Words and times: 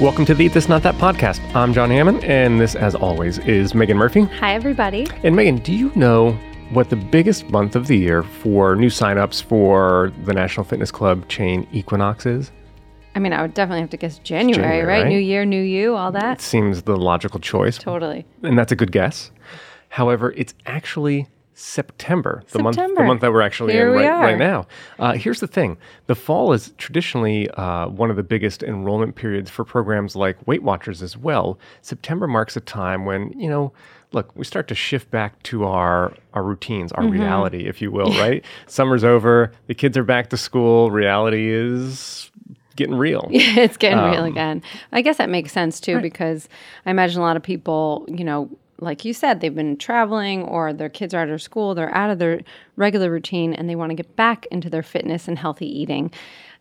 Welcome 0.00 0.24
to 0.24 0.34
the 0.34 0.46
Eat 0.46 0.54
This 0.54 0.66
Not 0.66 0.82
That 0.82 0.94
podcast. 0.94 1.40
I'm 1.54 1.74
John 1.74 1.90
Hammond, 1.90 2.24
and 2.24 2.58
this, 2.58 2.74
as 2.74 2.94
always, 2.94 3.36
is 3.40 3.74
Megan 3.74 3.98
Murphy. 3.98 4.22
Hi, 4.22 4.54
everybody. 4.54 5.06
And 5.22 5.36
Megan, 5.36 5.56
do 5.58 5.74
you 5.74 5.92
know 5.94 6.32
what 6.70 6.88
the 6.88 6.96
biggest 6.96 7.50
month 7.50 7.76
of 7.76 7.86
the 7.86 7.98
year 7.98 8.22
for 8.22 8.74
new 8.76 8.88
signups 8.88 9.42
for 9.42 10.10
the 10.24 10.32
National 10.32 10.64
Fitness 10.64 10.90
Club 10.90 11.28
chain 11.28 11.68
Equinox 11.70 12.24
is? 12.24 12.50
I 13.14 13.18
mean, 13.18 13.34
I 13.34 13.42
would 13.42 13.52
definitely 13.52 13.82
have 13.82 13.90
to 13.90 13.98
guess 13.98 14.18
January, 14.20 14.62
January, 14.62 14.86
right? 14.86 15.02
right? 15.02 15.08
New 15.08 15.18
year, 15.18 15.44
new 15.44 15.60
you, 15.60 15.94
all 15.94 16.10
that. 16.12 16.18
It 16.18 16.22
that. 16.22 16.40
seems 16.40 16.84
the 16.84 16.96
logical 16.96 17.38
choice, 17.38 17.76
Totally. 17.76 18.24
and 18.42 18.58
that's 18.58 18.72
a 18.72 18.76
good 18.76 18.92
guess. 18.92 19.30
However, 19.90 20.32
it's 20.32 20.54
actually 20.64 21.28
September, 21.54 22.42
the 22.52 22.62
month 22.62 22.76
the 22.76 22.88
month 23.04 23.20
that 23.20 23.32
we're 23.32 23.42
actually 23.42 23.72
Here 23.74 23.88
in 23.90 23.96
we 23.96 24.06
right, 24.06 24.20
right 24.32 24.38
now. 24.38 24.66
Uh, 24.98 25.12
here's 25.12 25.40
the 25.40 25.46
thing: 25.46 25.76
the 26.06 26.14
fall 26.14 26.52
is 26.52 26.72
traditionally 26.78 27.50
uh, 27.50 27.88
one 27.88 28.10
of 28.10 28.16
the 28.16 28.22
biggest 28.22 28.62
enrollment 28.62 29.14
periods 29.14 29.50
for 29.50 29.64
programs 29.64 30.16
like 30.16 30.46
Weight 30.46 30.62
Watchers 30.62 31.02
as 31.02 31.16
well. 31.16 31.58
September 31.82 32.26
marks 32.26 32.56
a 32.56 32.60
time 32.60 33.04
when 33.04 33.38
you 33.38 33.48
know. 33.48 33.72
Look, 34.12 34.34
we 34.34 34.44
start 34.44 34.66
to 34.66 34.74
shift 34.74 35.08
back 35.12 35.40
to 35.44 35.64
our 35.66 36.12
our 36.34 36.42
routines, 36.42 36.90
Mm-hmm. 36.92 37.04
our 37.06 37.12
reality, 37.12 37.68
if 37.68 37.80
you 37.80 37.92
will, 37.92 38.10
right? 38.18 38.44
Summer's 38.66 39.04
over, 39.04 39.52
the 39.68 39.74
kids 39.74 39.96
are 39.96 40.02
back 40.02 40.30
to 40.30 40.36
school, 40.36 40.90
reality 40.90 41.48
is 41.48 42.28
getting 42.74 42.96
real. 42.96 43.28
it's 43.30 43.76
getting 43.76 43.98
real 43.98 44.22
Um, 44.24 44.32
again. 44.32 44.62
I 44.90 45.02
guess 45.02 45.18
that 45.18 45.28
makes 45.30 45.52
sense 45.52 45.78
too, 45.78 46.00
because 46.00 46.48
I 46.86 46.90
imagine 46.90 47.20
a 47.20 47.24
lot 47.24 47.36
of 47.36 47.44
people, 47.44 48.04
you 48.08 48.24
know, 48.24 48.50
like 48.80 49.04
you 49.04 49.12
said, 49.12 49.40
they've 49.40 49.54
been 49.54 49.76
traveling 49.76 50.42
or 50.42 50.72
their 50.72 50.88
kids 50.88 51.14
are 51.14 51.22
out 51.22 51.28
of 51.28 51.42
school, 51.42 51.74
they're 51.74 51.94
out 51.94 52.10
of 52.10 52.18
their 52.18 52.40
regular 52.76 53.10
routine 53.10 53.52
and 53.52 53.68
they 53.68 53.76
want 53.76 53.90
to 53.90 53.94
get 53.94 54.16
back 54.16 54.46
into 54.50 54.70
their 54.70 54.82
fitness 54.82 55.28
and 55.28 55.38
healthy 55.38 55.66
eating, 55.66 56.10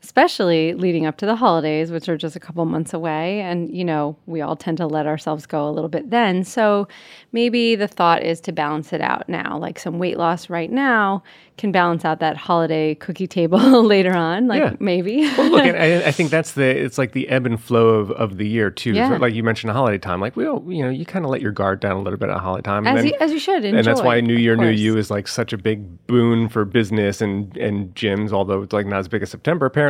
especially 0.02 0.74
leading 0.74 1.06
up 1.06 1.18
to 1.18 1.26
the 1.26 1.36
holidays, 1.36 1.92
which 1.92 2.08
are 2.08 2.18
just 2.18 2.36
a 2.36 2.40
couple 2.40 2.64
months 2.66 2.94
away. 2.94 3.42
And, 3.42 3.76
you 3.76 3.84
know, 3.84 4.16
we 4.28 4.42
all 4.42 4.56
tend 4.56 4.78
to 4.78 4.88
let 4.88 5.06
ourselves 5.06 5.46
go 5.46 5.68
a 5.68 5.72
little 5.72 5.90
bit 5.90 6.10
then. 6.10 6.44
So 6.44 6.88
maybe 7.32 7.76
the 7.76 7.88
thought 7.88 8.24
is 8.24 8.40
to 8.42 8.52
balance 8.52 8.94
it 8.94 9.02
out 9.02 9.28
now, 9.28 9.58
like 9.58 9.78
some 9.78 10.00
weight 10.00 10.18
loss 10.18 10.50
right 10.50 10.72
now 10.72 11.22
can 11.58 11.74
balance 11.74 12.06
out 12.06 12.22
that 12.22 12.38
holiday 12.38 12.96
cookie 12.96 13.28
table 13.28 13.60
later 13.84 14.14
on, 14.16 14.48
like 14.48 14.62
Yeah. 14.62 14.76
maybe. 14.80 15.24
Well, 15.38 15.52
look, 15.52 15.62
I, 15.76 16.06
I 16.06 16.12
think 16.12 16.30
that's 16.30 16.54
the 16.54 16.64
it's 16.64 16.98
like 16.98 17.12
the 17.12 17.28
ebb 17.28 17.46
and 17.46 17.62
flow 17.62 17.90
of, 17.90 18.12
of 18.12 18.38
the 18.38 18.48
year 18.48 18.70
too. 18.72 18.94
Yeah. 18.94 19.10
So, 19.10 19.16
like 19.18 19.34
you 19.34 19.44
mentioned, 19.44 19.74
holiday 19.74 19.98
time. 19.98 20.22
Like 20.22 20.38
we, 20.38 20.46
all, 20.48 20.64
you 20.72 20.82
know, 20.84 20.90
you 20.90 21.06
kind 21.06 21.26
of 21.26 21.32
let 21.32 21.42
your 21.42 21.52
guard 21.52 21.82
down 21.82 21.98
a 21.98 22.02
little 22.02 22.18
bit 22.18 22.30
at 22.30 22.38
holiday 22.40 22.62
time, 22.62 22.88
and 22.88 22.98
as, 22.98 23.04
then- 23.04 23.12
you, 23.12 23.18
as 23.20 23.32
you 23.34 23.40
should. 23.40 23.66
and 23.66 23.86
that's 23.86 24.02
why 24.02 24.22
New 24.22 24.36
Year, 24.38 24.56
New. 24.56 24.70
You 24.70 24.98
is 24.98 25.12
like 25.12 25.28
such 25.28 25.52
a 25.52 25.58
big 25.58 26.08
boon 26.08 26.48
for 26.48 26.64
business 26.64 27.20
and 27.20 27.56
and 27.58 27.94
gyms. 27.94 28.32
Although 28.32 28.62
it's 28.62 28.72
like 28.72 28.86
not 28.86 29.00
as 29.00 29.10
big 29.10 29.22
as 29.24 29.30
September 29.30 29.66
apparently. 29.66 29.89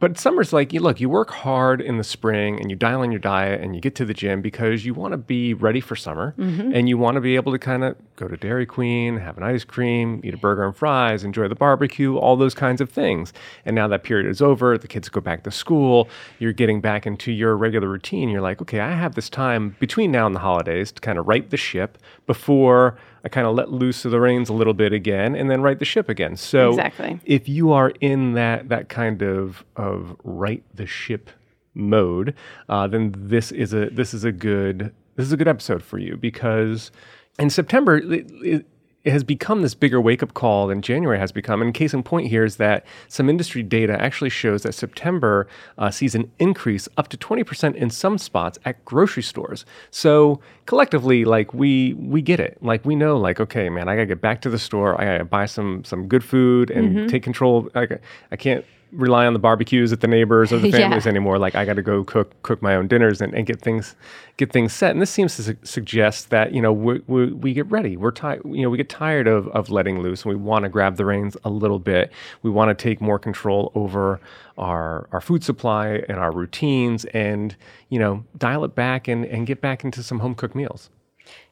But 0.00 0.18
summer's 0.18 0.52
like 0.52 0.72
you 0.72 0.80
look, 0.80 1.00
you 1.00 1.08
work 1.08 1.30
hard 1.30 1.80
in 1.80 1.98
the 1.98 2.04
spring 2.04 2.60
and 2.60 2.70
you 2.70 2.76
dial 2.76 3.02
in 3.02 3.10
your 3.10 3.20
diet 3.20 3.60
and 3.60 3.74
you 3.74 3.80
get 3.80 3.94
to 3.96 4.04
the 4.04 4.14
gym 4.14 4.40
because 4.42 4.84
you 4.84 4.94
want 4.94 5.12
to 5.12 5.18
be 5.18 5.54
ready 5.54 5.80
for 5.80 5.96
summer 5.96 6.34
Mm-hmm. 6.38 6.72
and 6.74 6.88
you 6.88 6.98
want 6.98 7.14
to 7.16 7.20
be 7.20 7.34
able 7.36 7.52
to 7.52 7.58
kind 7.58 7.82
of 7.84 7.96
go 8.16 8.28
to 8.28 8.36
Dairy 8.36 8.66
Queen, 8.66 9.18
have 9.18 9.36
an 9.36 9.42
ice 9.42 9.64
cream, 9.64 10.20
eat 10.24 10.34
a 10.34 10.36
burger 10.38 10.64
and 10.64 10.74
fries, 10.74 11.22
enjoy 11.24 11.48
the 11.48 11.54
barbecue, 11.54 12.16
all 12.16 12.36
those 12.36 12.54
kinds 12.54 12.80
of 12.80 12.88
things. 12.90 13.32
And 13.64 13.74
now 13.76 13.86
that 13.88 14.02
period 14.04 14.26
is 14.28 14.40
over, 14.40 14.78
the 14.78 14.88
kids 14.88 15.08
go 15.08 15.20
back 15.20 15.42
to 15.44 15.50
school, 15.50 16.08
you're 16.38 16.52
getting 16.52 16.80
back 16.80 17.06
into 17.06 17.30
your 17.32 17.56
regular 17.56 17.88
routine. 17.88 18.28
You're 18.28 18.40
like, 18.40 18.60
okay, 18.62 18.80
I 18.80 18.92
have 18.92 19.14
this 19.14 19.28
time 19.28 19.76
between 19.80 20.10
now 20.12 20.26
and 20.26 20.34
the 20.34 20.40
holidays 20.40 20.92
to 20.92 21.00
kind 21.00 21.18
of 21.18 21.26
right 21.28 21.48
the 21.50 21.56
ship 21.56 21.98
before 22.26 22.96
I 23.26 23.28
kind 23.28 23.44
of 23.44 23.56
let 23.56 23.72
loose 23.72 24.04
of 24.04 24.12
the 24.12 24.20
reins 24.20 24.48
a 24.48 24.52
little 24.52 24.72
bit 24.72 24.92
again 24.92 25.34
and 25.34 25.50
then 25.50 25.60
right 25.60 25.76
the 25.76 25.84
ship 25.84 26.08
again. 26.08 26.36
So 26.36 26.70
Exactly. 26.70 27.18
if 27.24 27.48
you 27.48 27.72
are 27.72 27.90
in 28.00 28.34
that 28.34 28.68
that 28.68 28.88
kind 28.88 29.20
of 29.20 29.64
of 29.74 30.14
right 30.22 30.62
the 30.72 30.86
ship 30.86 31.30
mode, 31.74 32.36
uh, 32.68 32.86
then 32.86 33.12
this 33.16 33.50
is 33.50 33.74
a 33.74 33.90
this 33.90 34.14
is 34.14 34.22
a 34.22 34.30
good 34.30 34.94
this 35.16 35.26
is 35.26 35.32
a 35.32 35.36
good 35.36 35.48
episode 35.48 35.82
for 35.82 35.98
you 35.98 36.16
because 36.16 36.92
in 37.36 37.50
September 37.50 37.96
it, 37.96 38.30
it, 38.42 38.66
it 39.06 39.12
has 39.12 39.22
become 39.22 39.62
this 39.62 39.76
bigger 39.76 40.00
wake 40.00 40.20
up 40.20 40.34
call 40.34 40.66
than 40.66 40.82
January 40.82 41.16
has 41.16 41.30
become. 41.30 41.62
And 41.62 41.72
case 41.72 41.94
in 41.94 42.02
point 42.02 42.26
here 42.26 42.44
is 42.44 42.56
that 42.56 42.84
some 43.06 43.30
industry 43.30 43.62
data 43.62 43.96
actually 44.02 44.30
shows 44.30 44.64
that 44.64 44.74
September 44.74 45.46
uh, 45.78 45.92
sees 45.92 46.16
an 46.16 46.28
increase 46.40 46.88
up 46.96 47.06
to 47.08 47.16
20% 47.16 47.76
in 47.76 47.88
some 47.88 48.18
spots 48.18 48.58
at 48.64 48.84
grocery 48.84 49.22
stores. 49.22 49.64
So 49.92 50.40
collectively, 50.66 51.24
like 51.24 51.54
we 51.54 51.94
we 51.94 52.20
get 52.20 52.40
it. 52.40 52.58
Like 52.60 52.84
we 52.84 52.96
know, 52.96 53.16
like 53.16 53.38
okay, 53.38 53.68
man, 53.70 53.88
I 53.88 53.94
gotta 53.94 54.06
get 54.06 54.20
back 54.20 54.40
to 54.42 54.50
the 54.50 54.58
store. 54.58 55.00
I 55.00 55.04
gotta 55.04 55.24
buy 55.24 55.46
some 55.46 55.84
some 55.84 56.08
good 56.08 56.24
food 56.24 56.72
and 56.72 57.08
take 57.08 57.22
control. 57.22 57.70
Like 57.76 58.02
I 58.32 58.36
can't 58.36 58.64
rely 58.92 59.26
on 59.26 59.32
the 59.32 59.38
barbecues 59.38 59.92
at 59.92 60.00
the 60.00 60.06
neighbors 60.06 60.52
or 60.52 60.58
the 60.58 60.68
Yeah. 60.70 60.76
families 60.78 61.06
anymore. 61.06 61.38
Like 61.38 61.54
I 61.54 61.64
got 61.64 61.74
to 61.74 61.82
go 61.82 62.04
cook 62.04 62.32
cook 62.42 62.62
my 62.62 62.74
own 62.74 62.86
dinners 62.88 63.20
and, 63.20 63.34
and 63.34 63.46
get 63.46 63.60
things 63.60 63.94
get 64.36 64.52
things 64.52 64.72
set. 64.72 64.90
And 64.92 65.02
this 65.02 65.10
seems 65.10 65.36
to 65.36 65.42
su- 65.42 65.56
suggest 65.64 66.30
that 66.30 66.52
you 66.52 66.60
know 66.62 66.72
we, 66.72 67.00
we, 67.06 67.32
we 67.32 67.52
get 67.52 67.70
ready. 67.70 67.96
We're 67.96 68.10
tired. 68.12 68.42
You 68.44 68.62
know 68.62 68.70
we 68.70 68.76
get 68.76 68.88
tired 68.88 69.26
of 69.26 69.48
of 69.48 69.70
letting 69.70 70.00
loose, 70.00 70.22
and 70.24 70.30
we 70.30 70.36
want 70.36 70.62
to 70.64 70.68
grab 70.68 70.96
the 70.96 71.04
reins 71.04 71.36
a 71.44 71.50
little 71.50 71.78
bit. 71.78 72.12
We 72.42 72.50
want 72.50 72.76
to 72.76 72.82
take 72.82 73.00
more 73.00 73.18
control 73.18 73.72
over 73.74 74.20
our 74.58 75.08
our 75.12 75.20
food 75.20 75.44
supply 75.44 76.02
and 76.08 76.18
our 76.18 76.32
routines, 76.32 77.04
and 77.06 77.54
you 77.88 77.98
know 77.98 78.24
dial 78.38 78.64
it 78.64 78.74
back 78.74 79.08
and 79.08 79.24
and 79.26 79.46
get 79.46 79.60
back 79.60 79.84
into 79.84 80.02
some 80.02 80.20
home 80.20 80.34
cooked 80.34 80.54
meals. 80.54 80.90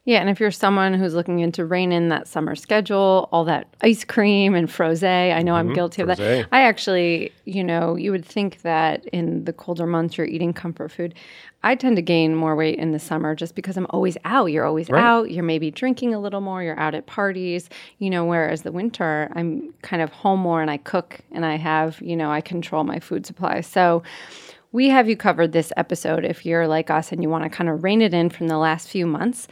Yeah, 0.07 0.19
and 0.19 0.29
if 0.29 0.39
you're 0.39 0.51
someone 0.51 0.93
who's 0.93 1.15
looking 1.15 1.39
into 1.39 1.65
rein 1.65 1.91
in 1.91 2.11
that 2.11 2.29
summer 2.29 2.55
schedule, 2.55 3.29
all 3.33 3.45
that 3.45 3.69
ice 3.81 4.05
cream 4.05 4.55
and 4.55 4.69
frosé, 4.69 5.35
I 5.35 5.41
know 5.41 5.55
I'm 5.55 5.67
mm-hmm. 5.69 5.75
guilty 5.75 6.03
of 6.03 6.09
frosé. 6.09 6.17
that. 6.43 6.49
I 6.53 6.63
actually, 6.63 7.33
you 7.47 7.65
know, 7.65 7.97
you 7.97 8.11
would 8.11 8.25
think 8.25 8.61
that 8.63 9.07
in 9.07 9.47
the 9.47 9.53
colder 9.55 9.87
months 9.87 10.19
you're 10.19 10.27
eating 10.27 10.53
comfort 10.53 10.91
food. 10.91 11.15
I 11.63 11.75
tend 11.75 11.97
to 11.97 12.03
gain 12.03 12.35
more 12.35 12.55
weight 12.55 12.79
in 12.79 12.93
the 12.93 12.99
summer 12.99 13.35
just 13.35 13.55
because 13.55 13.79
I'm 13.79 13.87
always 13.89 14.19
out. 14.27 14.53
You're 14.53 14.67
always 14.67 14.91
Right. 14.91 15.03
out. 15.03 15.31
You're 15.31 15.43
maybe 15.43 15.71
drinking 15.71 16.13
a 16.13 16.21
little 16.21 16.43
more. 16.43 16.63
You're 16.63 16.79
out 16.79 16.95
at 16.95 17.07
parties, 17.07 17.71
you 17.99 18.11
know, 18.11 18.27
whereas 18.27 18.61
the 18.61 18.73
winter, 18.73 19.33
I'm 19.35 19.73
kind 19.81 20.03
of 20.03 20.11
home 20.13 20.41
more 20.41 20.61
and 20.61 20.71
I 20.71 20.77
cook 20.77 21.21
and 21.33 21.47
I 21.47 21.57
have, 21.57 21.99
you 22.03 22.15
know, 22.15 22.31
I 22.31 22.43
control 22.43 22.85
my 22.85 23.01
food 23.01 23.25
supply. 23.25 23.63
So, 23.63 24.03
we 24.73 24.89
have 24.89 25.09
you 25.09 25.17
covered 25.17 25.53
this 25.53 25.73
episode 25.77 26.25
if 26.25 26.45
you're 26.45 26.67
like 26.67 26.91
us 26.91 27.13
and 27.13 27.23
you 27.23 27.31
want 27.31 27.45
to 27.45 27.49
kind 27.49 27.71
of 27.71 27.85
rein 27.85 28.03
it 28.03 28.13
in 28.13 28.29
from 28.29 28.49
the 28.49 28.59
last 28.59 28.89
few 28.89 29.07
months. 29.07 29.47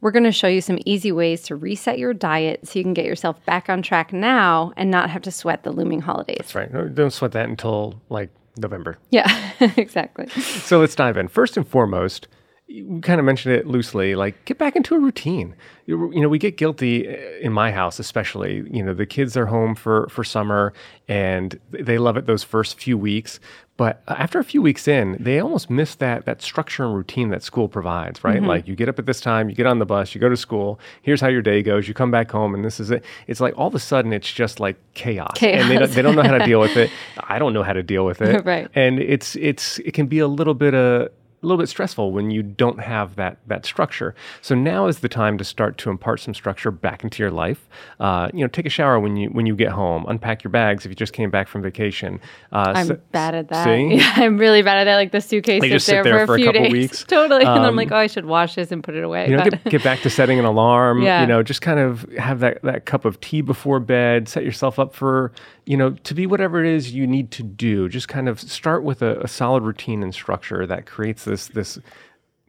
We're 0.00 0.12
going 0.12 0.24
to 0.24 0.32
show 0.32 0.46
you 0.46 0.60
some 0.60 0.78
easy 0.84 1.10
ways 1.10 1.42
to 1.42 1.56
reset 1.56 1.98
your 1.98 2.14
diet 2.14 2.66
so 2.68 2.78
you 2.78 2.84
can 2.84 2.94
get 2.94 3.04
yourself 3.04 3.44
back 3.44 3.68
on 3.68 3.82
track 3.82 4.12
now 4.12 4.72
and 4.76 4.90
not 4.90 5.10
have 5.10 5.22
to 5.22 5.32
sweat 5.32 5.64
the 5.64 5.72
looming 5.72 6.00
holidays. 6.00 6.36
That's 6.38 6.54
right. 6.54 6.94
Don't 6.94 7.12
sweat 7.12 7.32
that 7.32 7.48
until 7.48 8.00
like 8.08 8.30
November. 8.56 8.98
Yeah, 9.10 9.52
exactly. 9.76 10.28
So 10.28 10.78
let's 10.78 10.94
dive 10.94 11.16
in. 11.16 11.28
First 11.28 11.56
and 11.56 11.66
foremost, 11.66 12.28
we 12.68 13.00
kind 13.00 13.18
of 13.18 13.24
mentioned 13.24 13.54
it 13.54 13.66
loosely, 13.66 14.14
like 14.14 14.44
get 14.44 14.58
back 14.58 14.76
into 14.76 14.94
a 14.94 14.98
routine. 14.98 15.54
You 15.86 16.12
you 16.12 16.20
know, 16.20 16.28
we 16.28 16.38
get 16.38 16.56
guilty 16.58 17.08
uh, 17.08 17.12
in 17.40 17.52
my 17.52 17.72
house, 17.72 17.98
especially. 17.98 18.66
You 18.70 18.82
know, 18.82 18.92
the 18.94 19.06
kids 19.06 19.36
are 19.36 19.46
home 19.46 19.74
for 19.74 20.06
for 20.10 20.22
summer, 20.22 20.72
and 21.08 21.58
they 21.70 21.98
love 21.98 22.16
it 22.16 22.26
those 22.26 22.44
first 22.44 22.78
few 22.78 22.98
weeks. 22.98 23.40
But 23.78 24.02
after 24.08 24.40
a 24.40 24.44
few 24.44 24.60
weeks 24.60 24.88
in, 24.88 25.16
they 25.20 25.38
almost 25.38 25.70
miss 25.70 25.94
that 25.96 26.24
that 26.26 26.42
structure 26.42 26.84
and 26.84 26.94
routine 26.96 27.28
that 27.30 27.44
school 27.44 27.68
provides, 27.68 28.24
right? 28.24 28.42
Like 28.42 28.66
you 28.66 28.74
get 28.74 28.88
up 28.88 28.98
at 28.98 29.06
this 29.06 29.20
time, 29.20 29.48
you 29.48 29.54
get 29.54 29.66
on 29.66 29.78
the 29.78 29.86
bus, 29.86 30.14
you 30.16 30.20
go 30.20 30.28
to 30.28 30.36
school. 30.36 30.80
Here's 31.00 31.20
how 31.20 31.28
your 31.28 31.42
day 31.42 31.62
goes. 31.62 31.86
You 31.86 31.94
come 31.94 32.10
back 32.10 32.30
home, 32.30 32.54
and 32.56 32.64
this 32.64 32.80
is 32.80 32.90
it. 32.90 33.04
It's 33.28 33.40
like 33.40 33.56
all 33.56 33.68
of 33.68 33.74
a 33.76 33.78
sudden, 33.78 34.12
it's 34.12 34.30
just 34.32 34.58
like 34.60 34.76
chaos, 34.94 35.40
and 35.42 35.70
they 35.70 35.78
don't, 35.78 35.90
they 35.92 36.02
don't 36.02 36.16
know 36.16 36.22
how 36.24 36.36
to 36.38 36.44
deal 36.44 36.60
with 36.60 36.76
it. 36.76 36.90
I 37.28 37.38
don't 37.38 37.52
know 37.54 37.62
how 37.62 37.72
to 37.72 37.82
deal 37.84 38.04
with 38.04 38.20
it, 38.20 38.44
Right. 38.44 38.68
and 38.74 38.98
it's 38.98 39.36
it's 39.36 39.78
it 39.78 39.92
can 39.94 40.06
be 40.08 40.18
a 40.18 40.28
little 40.28 40.54
bit 40.54 40.74
of 40.74 41.08
a 41.42 41.46
little 41.46 41.58
bit 41.58 41.68
stressful 41.68 42.10
when 42.10 42.30
you 42.32 42.42
don't 42.42 42.80
have 42.80 43.14
that 43.16 43.38
that 43.46 43.64
structure. 43.64 44.14
So 44.42 44.54
now 44.56 44.86
is 44.86 44.98
the 45.00 45.08
time 45.08 45.38
to 45.38 45.44
start 45.44 45.78
to 45.78 45.90
impart 45.90 46.18
some 46.20 46.34
structure 46.34 46.70
back 46.72 47.04
into 47.04 47.22
your 47.22 47.30
life. 47.30 47.68
Uh, 48.00 48.28
you 48.34 48.40
know, 48.40 48.48
take 48.48 48.66
a 48.66 48.70
shower 48.70 48.98
when 48.98 49.16
you 49.16 49.28
when 49.28 49.46
you 49.46 49.54
get 49.54 49.68
home. 49.70 50.04
Unpack 50.08 50.42
your 50.42 50.50
bags 50.50 50.84
if 50.84 50.90
you 50.90 50.96
just 50.96 51.12
came 51.12 51.30
back 51.30 51.46
from 51.46 51.62
vacation. 51.62 52.20
Uh, 52.52 52.72
I'm 52.74 52.86
so- 52.88 52.98
bad 53.12 53.34
at 53.36 53.48
that. 53.50 53.64
See? 53.64 53.94
Yeah, 53.96 54.12
I'm 54.16 54.36
really 54.38 54.62
bad 54.62 54.78
at 54.78 54.84
that. 54.84 54.96
Like 54.96 55.12
the 55.12 55.20
suitcase 55.20 55.62
sits 55.62 55.86
there, 55.86 56.02
there 56.02 56.20
for, 56.20 56.26
for 56.26 56.32
a 56.32 56.34
a 56.34 56.38
few 56.38 56.46
couple 56.46 56.62
days. 56.62 56.72
weeks. 56.72 57.04
totally. 57.08 57.42
and 57.42 57.50
I'm 57.50 57.62
Um, 57.64 57.76
like, 57.76 57.92
oh, 57.92 57.96
I 57.96 58.08
should 58.08 58.26
wash 58.26 58.56
this 58.56 58.72
and 58.72 58.82
put 58.82 58.96
it 58.96 59.04
away. 59.04 59.30
You 59.30 59.36
know, 59.36 59.44
get, 59.44 59.64
get 59.64 59.84
back 59.84 60.00
to 60.00 60.10
setting 60.10 60.38
an 60.40 60.44
alarm. 60.44 61.02
Yeah. 61.02 61.20
You 61.20 61.26
know, 61.28 61.42
just 61.44 61.62
kind 61.62 61.78
of 61.78 62.02
have 62.18 62.40
that, 62.40 62.62
that 62.62 62.84
cup 62.84 63.04
of 63.04 63.20
tea 63.20 63.42
before 63.42 63.78
bed. 63.78 64.28
Set 64.28 64.42
yourself 64.44 64.78
up 64.80 64.92
for, 64.94 65.30
you 65.66 65.76
know, 65.76 65.90
to 65.90 66.14
be 66.14 66.26
whatever 66.26 66.64
it 66.64 66.68
is 66.74 66.92
you 66.92 67.06
need 67.06 67.30
to 67.32 67.42
do. 67.44 67.88
Just 67.88 68.08
kind 68.08 68.28
of 68.28 68.40
start 68.40 68.82
with 68.82 69.02
a, 69.02 69.20
a 69.20 69.28
solid 69.28 69.62
routine 69.62 70.02
and 70.02 70.12
structure 70.12 70.66
that 70.66 70.86
creates 70.86 71.27
this 71.28 71.48
this 71.48 71.78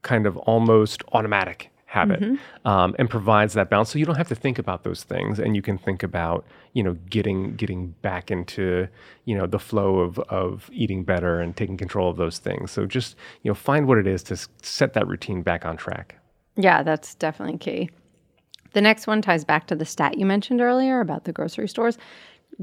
kind 0.01 0.25
of 0.25 0.37
almost 0.37 1.03
automatic 1.11 1.69
habit 1.89 2.21
um, 2.65 2.95
and 2.99 3.09
provides 3.09 3.53
that 3.53 3.69
balance. 3.69 3.89
So 3.89 3.97
you 3.97 4.05
don't 4.05 4.15
have 4.15 4.27
to 4.27 4.35
think 4.35 4.59
about 4.59 4.83
those 4.83 5.03
things, 5.03 5.39
and 5.39 5.55
you 5.55 5.63
can 5.63 5.77
think 5.77 6.03
about, 6.03 6.45
you 6.73 6.83
know, 6.83 6.93
getting 7.09 7.55
getting 7.55 7.95
back 8.03 8.29
into, 8.29 8.87
you 9.25 9.35
know, 9.35 9.47
the 9.47 9.59
flow 9.59 9.99
of 9.99 10.19
of 10.19 10.69
eating 10.71 11.03
better 11.03 11.39
and 11.39 11.55
taking 11.55 11.77
control 11.77 12.09
of 12.09 12.17
those 12.17 12.37
things. 12.37 12.71
So 12.71 12.85
just 12.85 13.15
you 13.41 13.49
know, 13.49 13.55
find 13.55 13.87
what 13.87 13.97
it 13.97 14.07
is 14.07 14.23
to 14.23 14.33
s- 14.35 14.47
set 14.61 14.93
that 14.93 15.07
routine 15.07 15.41
back 15.41 15.65
on 15.65 15.77
track. 15.77 16.15
Yeah, 16.55 16.83
that's 16.83 17.15
definitely 17.15 17.57
key. 17.57 17.89
The 18.73 18.81
next 18.81 19.07
one 19.07 19.21
ties 19.21 19.43
back 19.43 19.65
to 19.67 19.75
the 19.75 19.85
stat 19.85 20.19
you 20.19 20.25
mentioned 20.27 20.61
earlier 20.61 20.99
about 20.99 21.23
the 21.23 21.33
grocery 21.33 21.67
stores. 21.67 21.97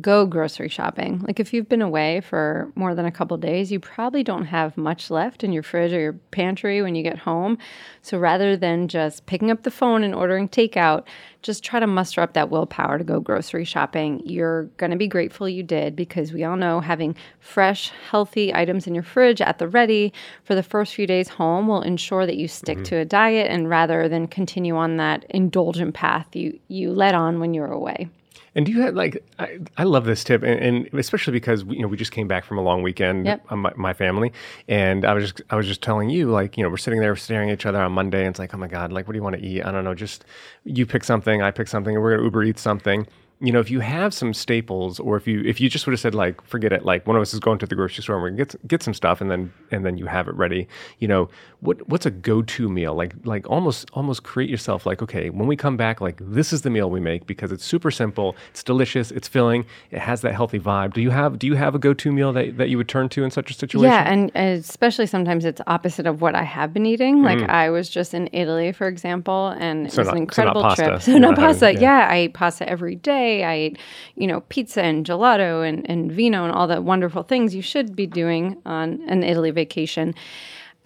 Go 0.00 0.26
grocery 0.26 0.68
shopping. 0.68 1.22
Like 1.26 1.40
if 1.40 1.54
you've 1.54 1.70
been 1.70 1.80
away 1.80 2.20
for 2.20 2.70
more 2.74 2.94
than 2.94 3.06
a 3.06 3.10
couple 3.10 3.36
days, 3.38 3.72
you 3.72 3.80
probably 3.80 4.22
don't 4.22 4.44
have 4.44 4.76
much 4.76 5.10
left 5.10 5.42
in 5.42 5.52
your 5.52 5.62
fridge 5.62 5.92
or 5.92 6.00
your 6.00 6.12
pantry 6.12 6.82
when 6.82 6.94
you 6.94 7.02
get 7.02 7.16
home. 7.18 7.56
So 8.02 8.18
rather 8.18 8.58
than 8.58 8.88
just 8.88 9.24
picking 9.24 9.50
up 9.50 9.62
the 9.62 9.70
phone 9.70 10.04
and 10.04 10.14
ordering 10.14 10.50
takeout, 10.50 11.04
just 11.40 11.64
try 11.64 11.80
to 11.80 11.86
muster 11.86 12.20
up 12.20 12.34
that 12.34 12.50
willpower 12.50 12.98
to 12.98 13.04
go 13.04 13.20
grocery 13.20 13.64
shopping. 13.64 14.20
You're 14.24 14.64
going 14.76 14.90
to 14.90 14.98
be 14.98 15.08
grateful 15.08 15.48
you 15.48 15.62
did 15.62 15.96
because 15.96 16.30
we 16.30 16.44
all 16.44 16.56
know 16.56 16.80
having 16.80 17.16
fresh, 17.40 17.90
healthy 18.10 18.54
items 18.54 18.86
in 18.86 18.94
your 18.94 19.04
fridge 19.04 19.40
at 19.40 19.58
the 19.58 19.68
ready 19.68 20.12
for 20.44 20.54
the 20.54 20.62
first 20.62 20.94
few 20.94 21.06
days 21.06 21.28
home 21.28 21.68
will 21.68 21.82
ensure 21.82 22.26
that 22.26 22.36
you 22.36 22.48
stick 22.48 22.78
mm-hmm. 22.78 22.84
to 22.84 22.96
a 22.96 23.04
diet 23.06 23.50
and 23.50 23.70
rather 23.70 24.08
than 24.10 24.26
continue 24.26 24.76
on 24.76 24.98
that 24.98 25.24
indulgent 25.30 25.94
path 25.94 26.26
you 26.34 26.58
you 26.68 26.92
led 26.92 27.14
on 27.14 27.40
when 27.40 27.54
you 27.54 27.62
were 27.62 27.72
away. 27.72 28.10
And 28.56 28.64
do 28.64 28.72
you 28.72 28.80
have 28.80 28.94
like 28.94 29.22
I, 29.38 29.58
I 29.76 29.84
love 29.84 30.06
this 30.06 30.24
tip, 30.24 30.42
and, 30.42 30.58
and, 30.58 30.98
especially 30.98 31.32
because 31.32 31.62
you 31.68 31.82
know 31.82 31.88
we 31.88 31.98
just 31.98 32.10
came 32.10 32.26
back 32.26 32.42
from 32.42 32.56
a 32.56 32.62
long 32.62 32.82
weekend, 32.82 33.26
yep. 33.26 33.44
Uh, 33.50 33.56
my, 33.56 33.72
my, 33.76 33.92
family, 33.92 34.32
and 34.66 35.04
I 35.04 35.12
was 35.12 35.24
just 35.24 35.42
I 35.50 35.56
was 35.56 35.66
just 35.66 35.82
telling 35.82 36.08
you 36.08 36.30
like 36.30 36.56
you 36.56 36.64
know 36.64 36.70
we're 36.70 36.78
sitting 36.78 37.00
there 37.00 37.14
staring 37.16 37.50
at 37.50 37.60
each 37.60 37.66
other 37.66 37.78
on 37.78 37.92
Monday, 37.92 38.20
and 38.20 38.28
it's 38.28 38.38
like 38.38 38.54
oh 38.54 38.56
my 38.56 38.66
god, 38.66 38.92
like 38.92 39.06
what 39.06 39.12
do 39.12 39.18
you 39.18 39.22
want 39.22 39.36
to 39.36 39.44
eat? 39.44 39.62
I 39.62 39.70
don't 39.70 39.84
know, 39.84 39.94
just 39.94 40.24
you 40.64 40.86
pick 40.86 41.04
something, 41.04 41.42
I 41.42 41.50
pick 41.50 41.68
something, 41.68 41.94
and 41.94 42.02
we're 42.02 42.12
gonna 42.12 42.24
Uber 42.24 42.44
eat 42.44 42.58
something 42.58 43.06
you 43.38 43.52
know, 43.52 43.60
if 43.60 43.70
you 43.70 43.80
have 43.80 44.14
some 44.14 44.32
staples, 44.32 44.98
or 44.98 45.16
if 45.16 45.26
you 45.26 45.42
if 45.44 45.60
you 45.60 45.68
just 45.68 45.86
would 45.86 45.92
have 45.92 46.00
said 46.00 46.14
like, 46.14 46.40
forget 46.46 46.72
it, 46.72 46.86
like 46.86 47.06
one 47.06 47.16
of 47.16 47.22
us 47.22 47.34
is 47.34 47.40
going 47.40 47.58
to 47.58 47.66
the 47.66 47.74
grocery 47.74 48.02
store 48.02 48.16
and 48.16 48.24
we 48.24 48.36
get 48.44 48.66
get 48.66 48.82
some 48.82 48.94
stuff, 48.94 49.20
and 49.20 49.30
then 49.30 49.52
and 49.70 49.84
then 49.84 49.98
you 49.98 50.06
have 50.06 50.26
it 50.26 50.34
ready. 50.34 50.66
You 51.00 51.08
know, 51.08 51.28
what 51.60 51.86
what's 51.86 52.06
a 52.06 52.10
go 52.10 52.40
to 52.40 52.68
meal? 52.70 52.94
Like 52.94 53.14
like 53.24 53.48
almost 53.50 53.90
almost 53.92 54.22
create 54.22 54.48
yourself 54.48 54.86
like, 54.86 55.02
okay, 55.02 55.28
when 55.28 55.46
we 55.46 55.54
come 55.54 55.76
back, 55.76 56.00
like 56.00 56.18
this 56.22 56.50
is 56.50 56.62
the 56.62 56.70
meal 56.70 56.88
we 56.88 56.98
make 56.98 57.26
because 57.26 57.52
it's 57.52 57.64
super 57.64 57.90
simple, 57.90 58.36
it's 58.50 58.62
delicious, 58.62 59.10
it's 59.10 59.28
filling, 59.28 59.66
it 59.90 59.98
has 59.98 60.22
that 60.22 60.34
healthy 60.34 60.58
vibe. 60.58 60.94
Do 60.94 61.02
you 61.02 61.10
have 61.10 61.38
do 61.38 61.46
you 61.46 61.56
have 61.56 61.74
a 61.74 61.78
go 61.78 61.92
to 61.92 62.10
meal 62.12 62.32
that 62.32 62.56
that 62.56 62.70
you 62.70 62.78
would 62.78 62.88
turn 62.88 63.10
to 63.10 63.22
in 63.22 63.30
such 63.30 63.50
a 63.50 63.54
situation? 63.54 63.90
Yeah, 63.90 64.10
and 64.10 64.34
especially 64.34 65.06
sometimes 65.06 65.44
it's 65.44 65.60
opposite 65.66 66.06
of 66.06 66.22
what 66.22 66.34
I 66.34 66.42
have 66.42 66.72
been 66.72 66.86
eating. 66.86 67.22
Like 67.22 67.38
mm. 67.38 67.50
I 67.50 67.68
was 67.68 67.90
just 67.90 68.14
in 68.14 68.30
Italy, 68.32 68.72
for 68.72 68.88
example, 68.88 69.48
and 69.58 69.92
so 69.92 69.96
it 69.96 69.98
was 69.98 70.06
not, 70.06 70.16
an 70.16 70.22
incredible 70.22 70.70
so 70.70 70.74
trip. 70.74 71.02
So 71.02 71.18
not 71.18 71.36
pasta. 71.36 71.66
Having, 71.66 71.82
yeah. 71.82 72.06
yeah, 72.06 72.14
I 72.14 72.20
eat 72.22 72.32
pasta 72.32 72.66
every 72.66 72.94
day 72.94 73.25
I 73.44 73.52
ate, 73.52 73.78
you 74.14 74.26
know, 74.26 74.40
pizza 74.42 74.82
and 74.82 75.04
gelato 75.04 75.66
and, 75.66 75.88
and 75.88 76.10
vino 76.10 76.44
and 76.44 76.52
all 76.52 76.66
the 76.66 76.80
wonderful 76.80 77.22
things 77.22 77.54
you 77.54 77.62
should 77.62 77.94
be 77.94 78.06
doing 78.06 78.60
on 78.64 79.00
an 79.08 79.22
Italy 79.22 79.50
vacation. 79.50 80.14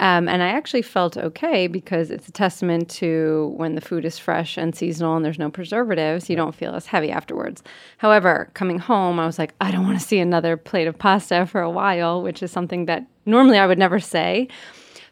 Um, 0.01 0.29
and 0.29 0.43
I 0.43 0.49
actually 0.49 0.81
felt 0.81 1.19
okay 1.19 1.67
because 1.67 2.11
it's 2.11 2.27
a 2.27 2.33
testament 2.33 2.89
to 2.93 3.53
when 3.59 3.75
the 3.75 3.83
food 3.83 4.07
is 4.07 4.19
fresh 4.19 4.57
and 4.57 4.75
seasonal 4.75 5.15
and 5.15 5.23
there's 5.23 5.39
no 5.39 5.51
preservatives, 5.51 6.31
you 6.31 6.37
don't 6.37 6.55
feel 6.55 6.75
as 6.75 6.87
heavy 6.87 7.11
afterwards. 7.11 7.63
However, 7.99 8.51
coming 8.55 8.79
home, 8.79 9.21
I 9.21 9.27
was 9.27 9.39
like, 9.39 9.53
I 9.61 9.71
don't 9.71 9.85
want 9.85 10.01
to 10.01 10.05
see 10.05 10.19
another 10.19 10.57
plate 10.57 10.87
of 10.87 10.99
pasta 10.99 11.45
for 11.45 11.61
a 11.61 11.71
while, 11.71 12.23
which 12.23 12.43
is 12.43 12.51
something 12.51 12.87
that 12.87 13.05
normally 13.27 13.59
I 13.59 13.67
would 13.67 13.79
never 13.79 14.01
say. 14.01 14.49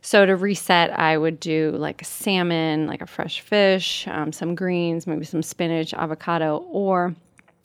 So 0.00 0.25
to 0.27 0.37
reset, 0.37 0.97
I 0.99 1.19
would 1.19 1.41
do 1.41 1.73
like 1.73 2.03
a 2.03 2.05
salmon, 2.05 2.87
like 2.87 3.03
a 3.03 3.06
fresh 3.06 3.41
fish, 3.41 4.06
um, 4.09 4.33
some 4.33 4.55
greens, 4.55 5.06
maybe 5.06 5.25
some 5.25 5.43
spinach, 5.43 5.93
avocado, 5.95 6.59
or 6.71 7.15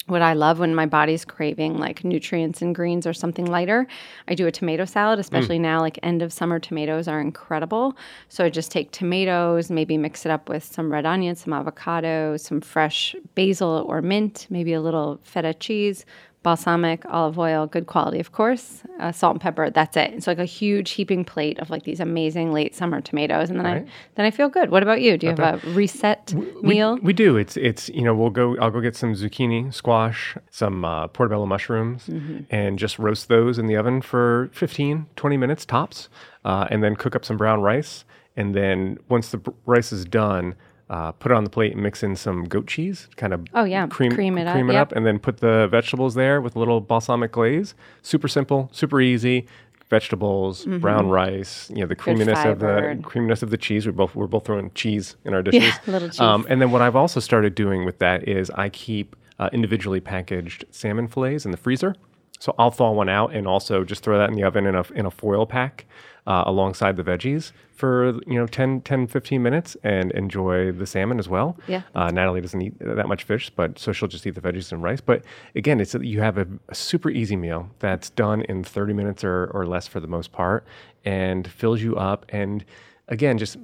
what 0.07 0.21
I 0.21 0.33
love 0.33 0.59
when 0.59 0.75
my 0.75 0.85
body's 0.85 1.23
craving 1.23 1.77
like 1.77 2.03
nutrients 2.03 2.61
and 2.61 2.75
greens 2.75 3.07
or 3.07 3.13
something 3.13 3.45
lighter, 3.45 3.87
I 4.27 4.35
do 4.35 4.47
a 4.47 4.51
tomato 4.51 4.83
salad, 4.85 5.19
especially 5.19 5.59
mm. 5.59 5.61
now 5.61 5.79
like 5.79 5.97
end 6.03 6.21
of 6.21 6.33
summer 6.33 6.59
tomatoes 6.59 7.07
are 7.07 7.21
incredible. 7.21 7.95
So 8.27 8.43
I 8.43 8.49
just 8.49 8.71
take 8.71 8.91
tomatoes, 8.91 9.71
maybe 9.71 9.97
mix 9.97 10.25
it 10.25 10.29
up 10.29 10.49
with 10.49 10.63
some 10.63 10.91
red 10.91 11.05
onion, 11.05 11.35
some 11.35 11.53
avocado, 11.53 12.35
some 12.35 12.59
fresh 12.59 13.15
basil 13.35 13.85
or 13.87 14.01
mint, 14.01 14.47
maybe 14.49 14.73
a 14.73 14.81
little 14.81 15.19
feta 15.23 15.53
cheese, 15.53 16.05
balsamic, 16.43 17.03
olive 17.05 17.39
oil, 17.39 17.65
good 17.65 17.87
quality, 17.87 18.19
of 18.19 18.33
course, 18.33 18.83
uh, 18.99 19.11
salt 19.11 19.35
and 19.35 19.41
pepper. 19.41 19.69
That's 19.69 19.97
it. 19.97 20.13
It's 20.13 20.27
like 20.27 20.39
a 20.39 20.45
huge 20.45 20.91
heaping 20.91 21.23
plate 21.25 21.57
of 21.59 21.69
like 21.69 21.83
these 21.83 21.99
amazing 21.99 22.51
late 22.51 22.75
summer 22.75 23.01
tomatoes, 23.01 23.49
and 23.49 23.59
then 23.59 23.65
right. 23.65 23.81
I 23.81 23.91
then 24.15 24.25
I 24.25 24.31
feel 24.31 24.49
good. 24.49 24.69
What 24.69 24.83
about 24.83 25.01
you? 25.01 25.17
Do 25.17 25.27
you 25.27 25.33
Not 25.33 25.45
have 25.45 25.61
bad. 25.61 25.71
a 25.71 25.73
reset 25.73 26.33
we, 26.35 26.61
meal? 26.61 26.99
We 27.01 27.13
do. 27.13 27.37
It's 27.37 27.57
it's 27.57 27.89
you 27.89 28.03
know 28.03 28.13
we'll 28.13 28.29
go. 28.29 28.57
I'll 28.57 28.71
go 28.71 28.81
get 28.81 28.95
some 28.95 29.13
zucchini, 29.13 29.73
squash, 29.73 30.37
some 30.51 30.85
uh, 30.85 31.07
portobello 31.07 31.45
mushrooms, 31.45 32.07
mm-hmm. 32.07 32.41
and 32.53 32.77
just 32.77 32.99
roast 32.99 33.29
those 33.29 33.57
in 33.57 33.67
the 33.67 33.77
oven 33.77 34.01
for 34.01 34.49
15, 34.53 35.07
20 35.15 35.37
minutes 35.37 35.65
tops, 35.65 36.09
uh, 36.45 36.67
and 36.69 36.83
then 36.83 36.95
cook 36.95 37.15
up 37.15 37.25
some 37.25 37.37
brown 37.37 37.61
rice. 37.61 38.05
And 38.35 38.55
then 38.55 38.97
once 39.09 39.29
the 39.29 39.39
rice 39.65 39.91
is 39.91 40.05
done, 40.05 40.55
uh, 40.89 41.11
put 41.13 41.31
it 41.31 41.35
on 41.35 41.43
the 41.43 41.49
plate 41.49 41.73
and 41.73 41.81
mix 41.81 42.03
in 42.03 42.15
some 42.15 42.45
goat 42.45 42.67
cheese, 42.67 43.07
kind 43.15 43.33
of 43.33 43.45
oh 43.53 43.63
yeah, 43.63 43.87
cream, 43.87 44.11
cream 44.11 44.37
it, 44.37 44.51
cream 44.51 44.69
up, 44.69 44.73
it 44.73 44.75
yep. 44.75 44.87
up, 44.89 44.91
and 44.91 45.05
then 45.05 45.19
put 45.19 45.37
the 45.37 45.67
vegetables 45.69 46.15
there 46.15 46.41
with 46.41 46.55
a 46.55 46.59
little 46.59 46.81
balsamic 46.81 47.31
glaze. 47.31 47.73
Super 48.01 48.27
simple, 48.27 48.69
super 48.71 49.01
easy. 49.01 49.47
Vegetables, 49.89 50.61
mm-hmm. 50.61 50.79
brown 50.79 51.09
rice, 51.09 51.69
you 51.69 51.81
know 51.81 51.85
the 51.85 51.95
creaminess 51.95 52.43
of 52.45 52.59
the 52.59 52.99
creaminess 53.03 53.43
of 53.43 53.51
the 53.51 53.57
cheese. 53.57 53.85
We're 53.85 53.91
both 53.91 54.15
we're 54.15 54.27
both 54.27 54.45
throwing 54.45 54.71
cheese 54.71 55.15
in 55.23 55.33
our 55.33 55.43
dishes. 55.43 55.63
Yeah, 55.63 55.77
little 55.87 56.09
cheese. 56.09 56.19
Um, 56.19 56.47
and 56.49 56.61
then 56.61 56.71
what 56.71 56.81
I've 56.81 56.95
also 56.95 57.19
started 57.19 57.53
doing 57.53 57.85
with 57.85 57.99
that 57.99 58.27
is 58.27 58.49
I 58.51 58.69
keep 58.69 59.15
uh, 59.39 59.49
individually 59.53 59.99
packaged 59.99 60.65
salmon 60.71 61.07
fillets 61.07 61.45
in 61.45 61.51
the 61.51 61.57
freezer. 61.57 61.95
So 62.39 62.55
I'll 62.57 62.71
thaw 62.71 62.91
one 62.91 63.07
out 63.07 63.33
and 63.33 63.47
also 63.47 63.83
just 63.83 64.03
throw 64.03 64.17
that 64.17 64.29
in 64.29 64.35
the 64.35 64.43
oven 64.43 64.65
in 64.65 64.75
a 64.75 64.83
in 64.93 65.05
a 65.05 65.11
foil 65.11 65.45
pack 65.45 65.85
uh, 66.25 66.43
alongside 66.45 66.95
the 66.97 67.03
veggies 67.03 67.51
for 67.73 68.13
you 68.27 68.35
know 68.35 68.47
10, 68.47 68.81
10, 68.81 69.07
15 69.07 69.41
minutes 69.41 69.75
and 69.83 70.11
enjoy 70.11 70.71
the 70.71 70.85
salmon 70.85 71.19
as 71.19 71.27
well. 71.27 71.57
Yeah. 71.67 71.81
Uh, 71.95 72.11
Natalie 72.11 72.41
doesn't 72.41 72.61
eat 72.61 72.73
that 72.79 73.07
much 73.07 73.23
fish, 73.23 73.49
but 73.49 73.77
so 73.77 73.91
she'll 73.91 74.07
just 74.07 74.25
eat 74.25 74.35
the 74.35 74.41
veggies 74.41 74.71
and 74.71 74.81
rice. 74.81 75.01
But 75.01 75.23
again, 75.55 75.79
it's 75.79 75.93
you 75.95 76.21
have 76.21 76.37
a, 76.37 76.47
a 76.69 76.75
super 76.75 77.09
easy 77.09 77.35
meal 77.35 77.69
that's 77.79 78.09
done 78.09 78.41
in 78.43 78.63
30 78.63 78.93
minutes 78.93 79.23
or, 79.23 79.47
or 79.53 79.65
less 79.65 79.87
for 79.87 79.99
the 79.99 80.07
most 80.07 80.31
part 80.31 80.65
and 81.05 81.47
fills 81.47 81.81
you 81.81 81.95
up 81.97 82.25
and 82.29 82.63
again 83.09 83.37
just 83.37 83.57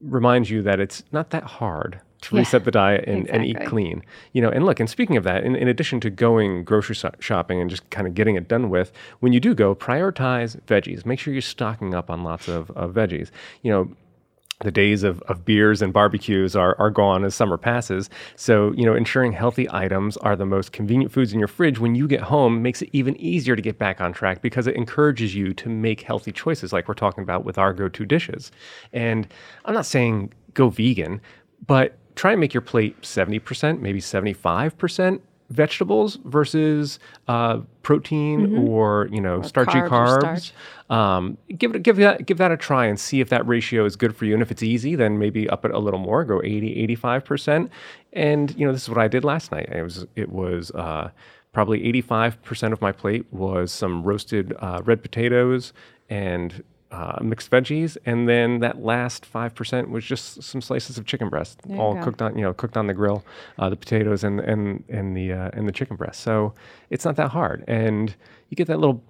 reminds 0.00 0.50
you 0.50 0.62
that 0.62 0.78
it's 0.78 1.02
not 1.10 1.30
that 1.30 1.42
hard 1.42 2.00
to 2.22 2.34
yeah, 2.34 2.40
reset 2.40 2.64
the 2.64 2.70
diet 2.70 3.04
and, 3.06 3.20
exactly. 3.20 3.50
and 3.50 3.62
eat 3.62 3.68
clean. 3.68 4.02
You 4.32 4.42
know, 4.42 4.50
and 4.50 4.64
look, 4.64 4.80
and 4.80 4.88
speaking 4.88 5.16
of 5.16 5.24
that, 5.24 5.44
in, 5.44 5.54
in 5.54 5.68
addition 5.68 6.00
to 6.00 6.10
going 6.10 6.64
grocery 6.64 6.96
shopping 7.20 7.60
and 7.60 7.70
just 7.70 7.88
kind 7.90 8.06
of 8.06 8.14
getting 8.14 8.36
it 8.36 8.48
done 8.48 8.70
with, 8.70 8.92
when 9.20 9.32
you 9.32 9.40
do 9.40 9.54
go, 9.54 9.74
prioritize 9.74 10.60
veggies. 10.62 11.06
Make 11.06 11.18
sure 11.18 11.32
you're 11.32 11.42
stocking 11.42 11.94
up 11.94 12.10
on 12.10 12.24
lots 12.24 12.48
of, 12.48 12.70
of 12.72 12.92
veggies. 12.92 13.30
You 13.62 13.70
know, 13.70 13.90
the 14.60 14.70
days 14.72 15.04
of, 15.04 15.22
of 15.22 15.44
beers 15.44 15.82
and 15.82 15.92
barbecues 15.92 16.56
are, 16.56 16.74
are 16.78 16.90
gone 16.90 17.24
as 17.24 17.34
summer 17.34 17.56
passes. 17.56 18.10
So, 18.34 18.72
you 18.72 18.84
know, 18.84 18.94
ensuring 18.94 19.32
healthy 19.32 19.68
items 19.70 20.16
are 20.18 20.34
the 20.34 20.46
most 20.46 20.72
convenient 20.72 21.12
foods 21.12 21.32
in 21.32 21.38
your 21.38 21.48
fridge 21.48 21.78
when 21.78 21.94
you 21.94 22.08
get 22.08 22.22
home 22.22 22.60
makes 22.60 22.82
it 22.82 22.88
even 22.92 23.16
easier 23.20 23.54
to 23.54 23.62
get 23.62 23.78
back 23.78 24.00
on 24.00 24.12
track 24.12 24.42
because 24.42 24.66
it 24.66 24.74
encourages 24.74 25.34
you 25.34 25.54
to 25.54 25.68
make 25.68 26.00
healthy 26.00 26.32
choices 26.32 26.72
like 26.72 26.88
we're 26.88 26.94
talking 26.94 27.22
about 27.22 27.44
with 27.44 27.56
our 27.56 27.72
go-to 27.72 28.04
dishes. 28.04 28.50
And 28.92 29.28
I'm 29.64 29.74
not 29.74 29.86
saying 29.86 30.32
go 30.54 30.70
vegan, 30.70 31.20
but 31.66 31.96
try 32.18 32.32
and 32.32 32.40
make 32.40 32.52
your 32.52 32.60
plate 32.60 33.00
70%, 33.02 33.80
maybe 33.80 34.00
75% 34.00 35.20
vegetables 35.50 36.18
versus 36.24 36.98
uh, 37.26 37.60
protein 37.82 38.48
mm-hmm. 38.48 38.68
or 38.68 39.08
you 39.10 39.20
know 39.20 39.38
or 39.38 39.44
starchy 39.44 39.78
carbs. 39.78 40.52
carbs. 40.88 40.94
Um, 40.94 41.38
give 41.56 41.74
it 41.74 41.82
give 41.82 41.96
that 41.96 42.26
give 42.26 42.38
that 42.38 42.52
a 42.52 42.56
try 42.56 42.86
and 42.86 43.00
see 43.00 43.20
if 43.20 43.30
that 43.30 43.46
ratio 43.46 43.84
is 43.84 43.96
good 43.96 44.14
for 44.14 44.26
you. 44.26 44.34
And 44.34 44.42
if 44.42 44.50
it's 44.50 44.62
easy, 44.62 44.94
then 44.94 45.18
maybe 45.18 45.48
up 45.48 45.64
it 45.64 45.70
a 45.70 45.78
little 45.78 46.00
more, 46.00 46.24
go 46.24 46.42
80, 46.42 46.76
85 46.82 47.24
percent. 47.24 47.70
And 48.12 48.54
you 48.58 48.66
know 48.66 48.72
this 48.72 48.82
is 48.82 48.88
what 48.88 48.98
I 48.98 49.08
did 49.08 49.24
last 49.24 49.52
night. 49.52 49.68
It 49.70 49.82
was 49.82 50.06
it 50.16 50.30
was 50.30 50.70
uh, 50.72 51.10
probably 51.52 51.84
85 51.84 52.42
percent 52.42 52.72
of 52.74 52.82
my 52.82 52.92
plate 52.92 53.24
was 53.32 53.72
some 53.72 54.02
roasted 54.02 54.54
uh, 54.58 54.82
red 54.84 55.02
potatoes 55.02 55.72
and 56.10 56.62
uh, 56.90 57.18
mixed 57.20 57.50
veggies, 57.50 57.96
and 58.06 58.28
then 58.28 58.60
that 58.60 58.82
last 58.82 59.26
five 59.26 59.54
percent 59.54 59.90
was 59.90 60.04
just 60.04 60.42
some 60.42 60.60
slices 60.60 60.96
of 60.98 61.04
chicken 61.04 61.28
breast, 61.28 61.60
there 61.64 61.78
all 61.78 62.00
cooked 62.02 62.22
on 62.22 62.36
you 62.36 62.42
know 62.42 62.54
cooked 62.54 62.76
on 62.76 62.86
the 62.86 62.94
grill, 62.94 63.24
uh, 63.58 63.68
the 63.68 63.76
potatoes 63.76 64.24
and 64.24 64.40
and 64.40 64.84
and 64.88 65.16
the 65.16 65.32
uh, 65.32 65.50
and 65.52 65.68
the 65.68 65.72
chicken 65.72 65.96
breast. 65.96 66.20
So 66.20 66.54
it's 66.90 67.04
not 67.04 67.16
that 67.16 67.30
hard, 67.30 67.64
and 67.68 68.14
you 68.48 68.56
get 68.56 68.66
that 68.68 68.78
little 68.78 69.02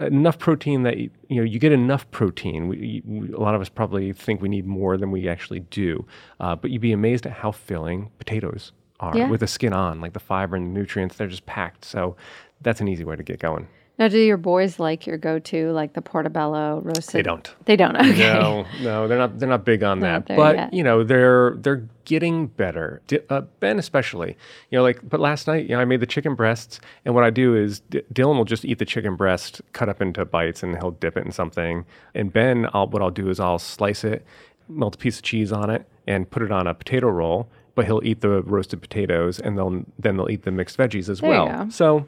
enough 0.00 0.38
protein 0.38 0.82
that 0.82 0.98
you, 0.98 1.10
you 1.28 1.36
know 1.36 1.44
you 1.44 1.58
get 1.58 1.72
enough 1.72 2.10
protein. 2.10 2.66
We, 2.66 3.02
we, 3.04 3.32
a 3.32 3.38
lot 3.38 3.54
of 3.54 3.60
us 3.60 3.68
probably 3.68 4.12
think 4.12 4.42
we 4.42 4.48
need 4.48 4.66
more 4.66 4.96
than 4.96 5.10
we 5.10 5.28
actually 5.28 5.60
do, 5.60 6.04
uh, 6.40 6.56
but 6.56 6.70
you'd 6.70 6.82
be 6.82 6.92
amazed 6.92 7.26
at 7.26 7.32
how 7.32 7.52
filling 7.52 8.10
potatoes 8.18 8.72
are 8.98 9.16
yeah. 9.16 9.28
with 9.28 9.40
the 9.40 9.46
skin 9.46 9.72
on, 9.72 10.00
like 10.00 10.12
the 10.12 10.20
fiber 10.20 10.56
and 10.56 10.74
the 10.74 10.78
nutrients. 10.78 11.16
They're 11.16 11.28
just 11.28 11.46
packed. 11.46 11.84
So 11.84 12.16
that's 12.60 12.80
an 12.80 12.88
easy 12.88 13.04
way 13.04 13.16
to 13.16 13.22
get 13.22 13.38
going. 13.38 13.68
Now, 14.00 14.08
do 14.08 14.18
your 14.18 14.38
boys 14.38 14.78
like 14.78 15.06
your 15.06 15.18
go-to, 15.18 15.72
like 15.72 15.92
the 15.92 16.00
portobello 16.00 16.80
roasted? 16.82 17.12
They 17.12 17.22
don't. 17.22 17.54
They 17.66 17.76
don't. 17.76 17.94
Okay. 17.96 18.32
No, 18.32 18.64
no, 18.80 19.06
they're 19.06 19.18
not. 19.18 19.38
They're 19.38 19.48
not 19.48 19.66
big 19.66 19.82
on 19.82 20.00
that. 20.00 20.26
But 20.26 20.56
yet. 20.56 20.72
you 20.72 20.82
know, 20.82 21.04
they're 21.04 21.54
they're 21.58 21.86
getting 22.06 22.46
better. 22.46 23.02
D- 23.08 23.20
uh, 23.28 23.42
ben, 23.60 23.78
especially. 23.78 24.38
You 24.70 24.78
know, 24.78 24.82
like. 24.82 25.06
But 25.06 25.20
last 25.20 25.46
night, 25.46 25.68
you 25.68 25.76
know, 25.76 25.82
I 25.82 25.84
made 25.84 26.00
the 26.00 26.06
chicken 26.06 26.34
breasts, 26.34 26.80
and 27.04 27.14
what 27.14 27.24
I 27.24 27.30
do 27.30 27.54
is 27.54 27.80
D- 27.90 28.00
Dylan 28.10 28.36
will 28.36 28.46
just 28.46 28.64
eat 28.64 28.78
the 28.78 28.86
chicken 28.86 29.16
breast, 29.16 29.60
cut 29.74 29.90
up 29.90 30.00
into 30.00 30.24
bites, 30.24 30.62
and 30.62 30.78
he'll 30.78 30.92
dip 30.92 31.18
it 31.18 31.26
in 31.26 31.30
something. 31.30 31.84
And 32.14 32.32
Ben, 32.32 32.70
I'll, 32.72 32.86
what 32.86 33.02
I'll 33.02 33.10
do 33.10 33.28
is 33.28 33.38
I'll 33.38 33.58
slice 33.58 34.02
it, 34.02 34.24
melt 34.66 34.94
a 34.94 34.98
piece 34.98 35.18
of 35.18 35.24
cheese 35.24 35.52
on 35.52 35.68
it, 35.68 35.86
and 36.06 36.30
put 36.30 36.42
it 36.42 36.50
on 36.50 36.66
a 36.66 36.72
potato 36.72 37.08
roll. 37.08 37.50
But 37.74 37.84
he'll 37.84 38.00
eat 38.02 38.22
the 38.22 38.40
roasted 38.42 38.80
potatoes, 38.80 39.38
and 39.38 39.58
they'll 39.58 39.84
then 39.98 40.16
they'll 40.16 40.30
eat 40.30 40.44
the 40.44 40.50
mixed 40.50 40.78
veggies 40.78 41.10
as 41.10 41.20
there 41.20 41.28
well. 41.28 41.70
So 41.70 42.06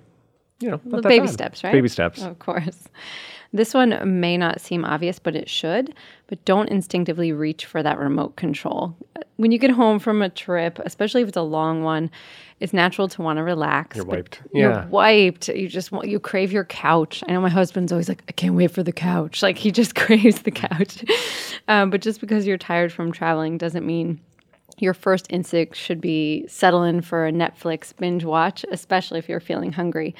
you 0.63 0.71
know, 0.71 0.81
not 0.85 0.93
Well, 0.93 1.03
that 1.03 1.09
baby 1.09 1.27
bad. 1.27 1.33
steps, 1.35 1.65
right? 1.65 1.73
Baby 1.73 1.89
steps. 1.89 2.23
Of 2.23 2.39
course. 2.39 2.89
This 3.55 3.75
one 3.75 4.19
may 4.19 4.39
not 4.39 4.63
seem 4.63 4.83
obvious, 4.83 5.19
but 5.19 5.37
it 5.37 5.47
should. 5.47 5.95
But 6.27 6.43
don't 6.47 6.71
instinctively 6.71 7.33
reach 7.33 7.67
for 7.67 7.83
that 7.83 7.99
remote 7.99 8.37
control. 8.37 8.97
When 9.37 9.53
you 9.53 9.59
get 9.59 9.71
home 9.71 9.99
from 9.99 10.23
a 10.23 10.31
trip, 10.31 10.79
especially 10.87 11.21
if 11.21 11.29
it's 11.29 11.37
a 11.37 11.43
long 11.43 11.83
one, 11.83 12.11
it's 12.61 12.73
natural 12.73 13.09
to 13.09 13.21
want 13.21 13.37
to 13.37 13.43
relax. 13.43 13.97
You're 13.99 14.07
wiped. 14.07 14.41
You're 14.55 14.71
Yeah. 14.71 14.87
wiped. 14.87 15.49
You 15.49 15.69
just 15.69 15.93
want 15.93 16.09
you 16.09 16.19
crave 16.19 16.51
your 16.51 16.65
couch. 16.65 17.23
I 17.29 17.33
know 17.33 17.43
my 17.43 17.51
husband's 17.51 17.93
always 17.93 18.09
like, 18.09 18.23
I 18.27 18.33
can't 18.33 18.55
wait 18.55 18.71
for 18.71 18.83
the 18.83 18.91
couch. 18.91 19.43
Like 19.43 19.59
he 19.59 19.71
just 19.71 19.95
craves 20.03 20.41
the 20.43 20.51
couch. 20.51 21.05
um, 21.69 21.91
but 21.91 22.01
just 22.01 22.23
because 22.23 22.47
you're 22.47 22.57
tired 22.57 22.91
from 22.91 23.13
traveling 23.13 23.59
doesn't 23.59 23.85
mean 23.85 24.19
your 24.79 24.95
first 24.95 25.27
instinct 25.29 25.77
should 25.77 26.01
be 26.01 26.47
settle 26.49 26.85
in 26.85 27.03
for 27.03 27.27
a 27.27 27.33
Netflix 27.33 27.95
binge 27.95 28.25
watch, 28.25 28.65
especially 28.73 29.19
if 29.19 29.29
you're 29.29 29.41
feeling 29.41 29.73
hungry. 29.73 30.15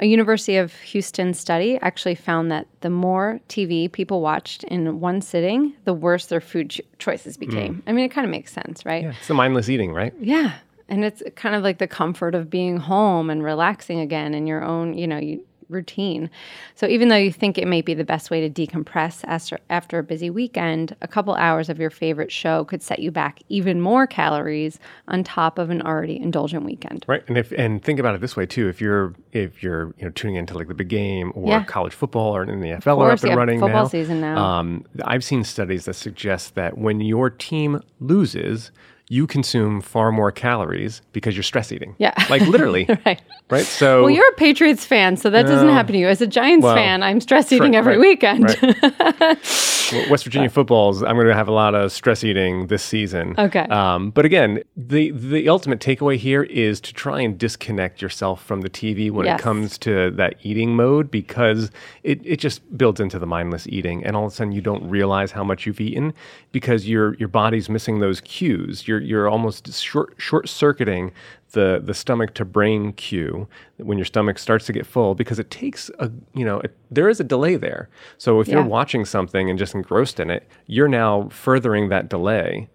A 0.00 0.06
University 0.06 0.56
of 0.56 0.72
Houston 0.74 1.34
study 1.34 1.78
actually 1.82 2.14
found 2.14 2.52
that 2.52 2.66
the 2.82 2.90
more 2.90 3.40
TV 3.48 3.90
people 3.90 4.20
watched 4.20 4.62
in 4.64 5.00
one 5.00 5.20
sitting, 5.20 5.74
the 5.84 5.94
worse 5.94 6.26
their 6.26 6.40
food 6.40 6.70
cho- 6.70 6.84
choices 6.98 7.36
mm. 7.36 7.40
became. 7.40 7.82
I 7.86 7.92
mean, 7.92 8.04
it 8.04 8.10
kind 8.10 8.24
of 8.24 8.30
makes 8.30 8.52
sense, 8.52 8.86
right? 8.86 9.02
Yeah, 9.02 9.14
it's 9.18 9.26
the 9.26 9.34
mindless 9.34 9.68
eating, 9.68 9.92
right? 9.92 10.14
Yeah. 10.20 10.54
And 10.88 11.04
it's 11.04 11.22
kind 11.36 11.54
of 11.54 11.62
like 11.62 11.78
the 11.78 11.88
comfort 11.88 12.34
of 12.34 12.48
being 12.48 12.76
home 12.76 13.28
and 13.28 13.42
relaxing 13.42 13.98
again 14.00 14.34
in 14.34 14.46
your 14.46 14.62
own, 14.62 14.96
you 14.96 15.06
know, 15.06 15.18
you, 15.18 15.44
routine. 15.68 16.30
So 16.74 16.86
even 16.86 17.08
though 17.08 17.16
you 17.16 17.32
think 17.32 17.58
it 17.58 17.66
may 17.66 17.80
be 17.82 17.94
the 17.94 18.04
best 18.04 18.30
way 18.30 18.46
to 18.48 18.50
decompress 18.66 19.20
after 19.24 19.58
after 19.70 19.98
a 19.98 20.02
busy 20.02 20.30
weekend, 20.30 20.94
a 21.02 21.08
couple 21.08 21.34
hours 21.34 21.68
of 21.68 21.78
your 21.78 21.90
favorite 21.90 22.32
show 22.32 22.64
could 22.64 22.82
set 22.82 22.98
you 22.98 23.10
back 23.10 23.40
even 23.48 23.80
more 23.80 24.06
calories 24.06 24.78
on 25.08 25.24
top 25.24 25.58
of 25.58 25.70
an 25.70 25.82
already 25.82 26.16
indulgent 26.20 26.64
weekend. 26.64 27.04
Right, 27.08 27.22
and 27.28 27.36
if 27.38 27.52
and 27.52 27.82
think 27.82 27.98
about 27.98 28.14
it 28.14 28.20
this 28.20 28.36
way 28.36 28.46
too: 28.46 28.68
if 28.68 28.80
you're 28.80 29.14
if 29.32 29.62
you're 29.62 29.94
you 29.98 30.04
know 30.04 30.10
tuning 30.10 30.36
into 30.36 30.56
like 30.56 30.68
the 30.68 30.74
big 30.74 30.88
game 30.88 31.32
or 31.34 31.48
Yeah. 31.48 31.64
college 31.64 31.92
football 31.94 32.34
or 32.36 32.42
in 32.44 32.60
the 32.60 32.68
NFL 32.68 32.98
are 32.98 33.10
up 33.12 33.22
and 33.22 33.30
yeah, 33.30 33.34
running 33.34 33.60
football 33.60 33.84
now, 33.84 33.88
season 33.88 34.20
now. 34.20 34.36
Um, 34.38 34.84
I've 35.04 35.24
seen 35.24 35.44
studies 35.44 35.84
that 35.84 35.94
suggest 35.94 36.54
that 36.54 36.78
when 36.78 37.00
your 37.00 37.30
team 37.30 37.80
loses, 38.00 38.70
you 39.10 39.26
consume 39.26 39.80
far 39.80 40.12
more 40.12 40.30
calories 40.30 41.00
because 41.12 41.34
you're 41.36 41.42
stress 41.42 41.72
eating. 41.72 41.94
Yeah. 41.98 42.12
like 42.30 42.42
literally. 42.42 42.86
Right. 43.06 43.22
Right. 43.50 43.64
So 43.64 44.02
Well, 44.02 44.10
you're 44.10 44.28
a 44.28 44.34
Patriots 44.34 44.84
fan, 44.84 45.16
so 45.16 45.30
that 45.30 45.46
doesn't 45.46 45.68
happen 45.70 45.94
to 45.94 45.98
you. 45.98 46.08
As 46.08 46.20
a 46.20 46.26
Giants 46.26 46.64
Well, 46.64 46.74
fan, 46.74 47.02
I'm 47.02 47.20
stress 47.20 47.50
eating 47.50 47.74
every 47.74 47.96
right, 47.96 48.00
weekend. 48.00 48.44
right. 48.62 49.38
West 50.10 50.24
Virginia 50.24 50.50
footballs, 50.50 51.02
I'm 51.02 51.14
going 51.16 51.28
to 51.28 51.34
have 51.34 51.48
a 51.48 51.52
lot 51.52 51.74
of 51.74 51.90
stress 51.92 52.22
eating 52.24 52.66
this 52.66 52.82
season. 52.82 53.34
Okay. 53.38 53.60
Um, 53.60 54.10
but 54.10 54.26
again, 54.26 54.62
the 54.76 55.10
the 55.12 55.48
ultimate 55.48 55.80
takeaway 55.80 56.16
here 56.18 56.42
is 56.42 56.78
to 56.82 56.92
try 56.92 57.20
and 57.22 57.38
disconnect 57.38 58.02
yourself 58.02 58.44
from 58.44 58.60
the 58.60 58.68
TV 58.70 59.10
when 59.10 59.24
Yes. 59.24 59.40
it 59.40 59.42
comes 59.42 59.78
to 59.78 60.10
that 60.12 60.34
eating 60.42 60.76
mode 60.76 61.10
because 61.10 61.70
it, 62.02 62.20
it 62.24 62.38
just 62.38 62.60
builds 62.76 63.00
into 63.00 63.18
the 63.18 63.26
mindless 63.26 63.66
eating, 63.68 64.04
and 64.04 64.14
all 64.14 64.26
of 64.26 64.32
a 64.32 64.34
sudden 64.34 64.52
you 64.52 64.60
don't 64.60 64.86
realize 64.88 65.30
how 65.32 65.42
much 65.44 65.64
you've 65.66 65.80
eaten 65.80 66.12
because 66.52 66.86
your 66.86 67.14
your 67.14 67.28
body's 67.28 67.70
missing 67.70 68.00
those 68.00 68.20
cues. 68.20 68.86
You're 68.86 68.97
you're 69.00 69.28
almost 69.28 69.72
short 69.72 70.14
short 70.18 70.48
circuiting 70.48 71.12
the 71.52 71.80
the 71.82 71.94
stomach 71.94 72.34
to 72.34 72.44
brain 72.44 72.92
cue 72.92 73.48
when 73.78 73.98
your 73.98 74.04
stomach 74.04 74.38
starts 74.38 74.66
to 74.66 74.72
get 74.72 74.86
full 74.86 75.14
because 75.14 75.38
it 75.38 75.50
takes 75.50 75.90
a 75.98 76.10
you 76.34 76.44
know 76.44 76.60
it, 76.60 76.76
there 76.90 77.08
is 77.08 77.20
a 77.20 77.24
delay 77.24 77.56
there. 77.56 77.88
So 78.18 78.40
if 78.40 78.48
you're 78.48 78.62
watching 78.62 79.04
something 79.04 79.48
and 79.48 79.58
just 79.58 79.74
engrossed 79.74 80.20
in 80.20 80.30
it, 80.30 80.48
you're 80.66 80.88
now 80.88 81.28
furthering 81.30 81.88
that 81.88 82.08
delay 82.08 82.68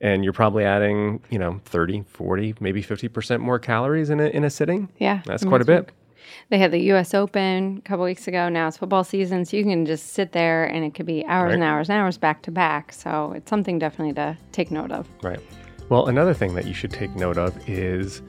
and 0.00 0.24
you're 0.24 0.32
probably 0.32 0.64
adding, 0.64 1.22
you 1.28 1.38
know, 1.38 1.60
30, 1.66 2.04
40, 2.08 2.54
maybe 2.60 2.82
50% 2.82 3.40
more 3.40 3.58
calories 3.58 4.10
in 4.10 4.20
a 4.20 4.26
in 4.28 4.44
a 4.44 4.50
sitting. 4.50 4.88
Yeah, 4.98 5.20
That's 5.26 5.44
quite 5.44 5.60
a 5.60 5.64
bit. 5.64 5.90
They 6.48 6.58
had 6.58 6.70
the 6.70 6.78
U.S. 6.78 7.14
Open 7.14 7.78
a 7.78 7.88
couple 7.88 8.04
weeks 8.04 8.28
ago. 8.28 8.48
Now 8.48 8.68
it's 8.68 8.76
football 8.76 9.04
season, 9.04 9.44
so 9.44 9.56
you 9.56 9.64
can 9.64 9.86
just 9.86 10.12
sit 10.12 10.32
there 10.32 10.64
and 10.64 10.84
it 10.84 10.94
could 10.94 11.06
be 11.06 11.24
hours 11.26 11.54
and 11.54 11.62
hours 11.62 11.88
and 11.88 11.98
hours 11.98 12.18
back 12.18 12.42
to 12.42 12.50
back. 12.50 12.92
So 12.92 13.32
it's 13.32 13.50
something 13.50 13.78
definitely 13.78 14.14
to 14.14 14.36
take 14.52 14.70
note 14.70 14.92
of. 14.92 15.08
Right. 15.22 15.40
Well, 15.90 16.06
another 16.06 16.34
thing 16.34 16.54
that 16.54 16.66
you 16.66 16.72
should 16.72 16.92
take 16.92 17.16
note 17.16 17.36
of 17.36 17.68
is 17.68 18.22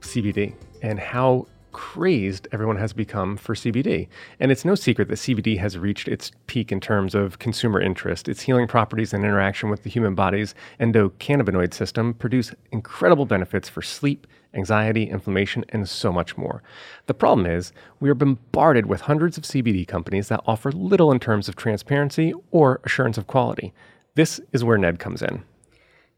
CBD 0.00 0.54
and 0.80 0.98
how 0.98 1.46
crazed 1.72 2.48
everyone 2.52 2.78
has 2.78 2.94
become 2.94 3.36
for 3.36 3.54
CBD. 3.54 4.08
And 4.40 4.50
it's 4.50 4.64
no 4.64 4.74
secret 4.74 5.08
that 5.08 5.16
CBD 5.16 5.58
has 5.58 5.76
reached 5.76 6.08
its 6.08 6.32
peak 6.46 6.72
in 6.72 6.80
terms 6.80 7.14
of 7.14 7.38
consumer 7.38 7.82
interest. 7.82 8.30
Its 8.30 8.40
healing 8.40 8.66
properties 8.66 9.12
and 9.12 9.22
interaction 9.22 9.68
with 9.68 9.82
the 9.82 9.90
human 9.90 10.14
body's 10.14 10.54
endocannabinoid 10.80 11.74
system 11.74 12.14
produce 12.14 12.54
incredible 12.72 13.26
benefits 13.26 13.68
for 13.68 13.82
sleep, 13.82 14.26
anxiety, 14.54 15.04
inflammation, 15.04 15.66
and 15.68 15.86
so 15.86 16.10
much 16.10 16.38
more. 16.38 16.62
The 17.04 17.14
problem 17.14 17.46
is, 17.46 17.74
we 18.00 18.08
are 18.08 18.14
bombarded 18.14 18.86
with 18.86 19.02
hundreds 19.02 19.36
of 19.36 19.44
CBD 19.44 19.86
companies 19.86 20.28
that 20.28 20.42
offer 20.46 20.72
little 20.72 21.12
in 21.12 21.20
terms 21.20 21.46
of 21.46 21.56
transparency 21.56 22.32
or 22.50 22.80
assurance 22.84 23.18
of 23.18 23.26
quality. 23.26 23.74
This 24.14 24.40
is 24.52 24.64
where 24.64 24.78
Ned 24.78 24.98
comes 24.98 25.20
in. 25.20 25.44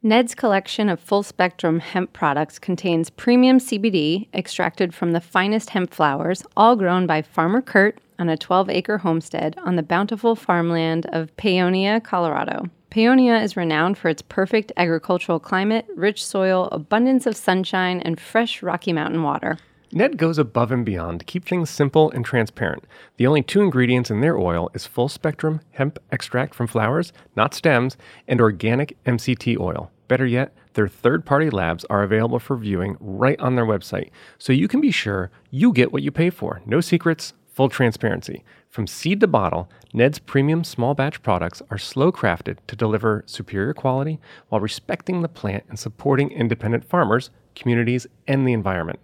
Ned's 0.04 0.34
collection 0.34 0.88
of 0.88 0.98
full 0.98 1.22
spectrum 1.22 1.78
hemp 1.78 2.12
products 2.12 2.58
contains 2.58 3.08
premium 3.08 3.58
CBD 3.58 4.26
extracted 4.34 4.92
from 4.92 5.12
the 5.12 5.20
finest 5.20 5.70
hemp 5.70 5.94
flowers, 5.94 6.42
all 6.56 6.74
grown 6.74 7.06
by 7.06 7.22
Farmer 7.22 7.62
Kurt 7.62 7.98
on 8.18 8.28
a 8.28 8.36
12 8.36 8.68
acre 8.68 8.98
homestead 8.98 9.56
on 9.62 9.76
the 9.76 9.82
bountiful 9.84 10.34
farmland 10.34 11.06
of 11.12 11.30
Paonia, 11.36 12.02
Colorado. 12.02 12.64
Paonia 12.90 13.40
is 13.44 13.56
renowned 13.56 13.96
for 13.96 14.08
its 14.08 14.22
perfect 14.22 14.72
agricultural 14.76 15.38
climate, 15.38 15.86
rich 15.94 16.26
soil, 16.26 16.68
abundance 16.72 17.24
of 17.24 17.36
sunshine, 17.36 18.00
and 18.00 18.18
fresh 18.18 18.60
Rocky 18.60 18.92
Mountain 18.92 19.22
water. 19.22 19.56
Ned 19.94 20.16
goes 20.16 20.38
above 20.38 20.72
and 20.72 20.86
beyond 20.86 21.20
to 21.20 21.26
keep 21.26 21.44
things 21.44 21.68
simple 21.68 22.10
and 22.12 22.24
transparent. 22.24 22.84
The 23.18 23.26
only 23.26 23.42
two 23.42 23.60
ingredients 23.60 24.10
in 24.10 24.22
their 24.22 24.38
oil 24.38 24.70
is 24.72 24.86
full 24.86 25.10
spectrum 25.10 25.60
hemp 25.72 25.98
extract 26.10 26.54
from 26.54 26.66
flowers, 26.66 27.12
not 27.36 27.52
stems, 27.52 27.98
and 28.26 28.40
organic 28.40 28.96
MCT 29.04 29.60
oil. 29.60 29.90
Better 30.08 30.24
yet, 30.24 30.54
their 30.72 30.88
third 30.88 31.26
party 31.26 31.50
labs 31.50 31.84
are 31.90 32.02
available 32.02 32.38
for 32.38 32.56
viewing 32.56 32.96
right 33.00 33.38
on 33.38 33.54
their 33.54 33.66
website, 33.66 34.08
so 34.38 34.50
you 34.50 34.66
can 34.66 34.80
be 34.80 34.90
sure 34.90 35.30
you 35.50 35.74
get 35.74 35.92
what 35.92 36.02
you 36.02 36.10
pay 36.10 36.30
for. 36.30 36.62
No 36.64 36.80
secrets, 36.80 37.34
full 37.52 37.68
transparency. 37.68 38.44
From 38.70 38.86
seed 38.86 39.20
to 39.20 39.26
bottle, 39.26 39.68
Ned's 39.92 40.18
premium 40.18 40.64
small 40.64 40.94
batch 40.94 41.22
products 41.22 41.60
are 41.70 41.76
slow 41.76 42.10
crafted 42.10 42.56
to 42.66 42.76
deliver 42.76 43.24
superior 43.26 43.74
quality 43.74 44.18
while 44.48 44.62
respecting 44.62 45.20
the 45.20 45.28
plant 45.28 45.64
and 45.68 45.78
supporting 45.78 46.30
independent 46.30 46.82
farmers, 46.82 47.28
communities, 47.54 48.06
and 48.26 48.48
the 48.48 48.54
environment. 48.54 48.98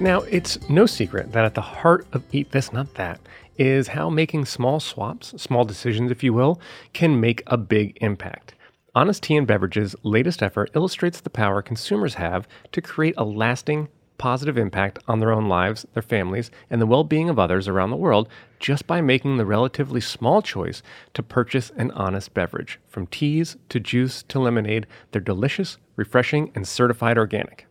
Now, 0.00 0.22
it's 0.22 0.68
no 0.68 0.86
secret 0.86 1.30
that 1.32 1.44
at 1.44 1.54
the 1.54 1.60
heart 1.60 2.06
of 2.12 2.24
Eat 2.32 2.50
This, 2.50 2.72
Not 2.72 2.94
That 2.94 3.20
is 3.56 3.88
how 3.88 4.10
making 4.10 4.44
small 4.44 4.80
swaps, 4.80 5.40
small 5.40 5.64
decisions, 5.64 6.10
if 6.10 6.24
you 6.24 6.32
will, 6.32 6.60
can 6.92 7.20
make 7.20 7.44
a 7.46 7.56
big 7.56 7.96
impact. 8.00 8.54
Honest 8.96 9.22
Tea 9.22 9.36
and 9.36 9.46
Beverages' 9.46 9.94
latest 10.02 10.42
effort 10.42 10.70
illustrates 10.74 11.20
the 11.20 11.30
power 11.30 11.62
consumers 11.62 12.14
have 12.14 12.48
to 12.72 12.82
create 12.82 13.14
a 13.16 13.24
lasting, 13.24 13.88
positive 14.18 14.58
impact 14.58 14.98
on 15.06 15.20
their 15.20 15.32
own 15.32 15.48
lives, 15.48 15.86
their 15.94 16.02
families, 16.02 16.50
and 16.68 16.80
the 16.82 16.86
well 16.86 17.04
being 17.04 17.28
of 17.28 17.38
others 17.38 17.68
around 17.68 17.90
the 17.90 17.96
world 17.96 18.28
just 18.58 18.88
by 18.88 19.00
making 19.00 19.36
the 19.36 19.46
relatively 19.46 20.00
small 20.00 20.42
choice 20.42 20.82
to 21.14 21.22
purchase 21.22 21.70
an 21.76 21.92
honest 21.92 22.34
beverage. 22.34 22.80
From 22.88 23.06
teas 23.06 23.56
to 23.68 23.78
juice 23.78 24.24
to 24.24 24.40
lemonade, 24.40 24.86
they're 25.12 25.20
delicious, 25.20 25.78
refreshing, 25.96 26.50
and 26.54 26.66
certified 26.66 27.16
organic. 27.16 27.66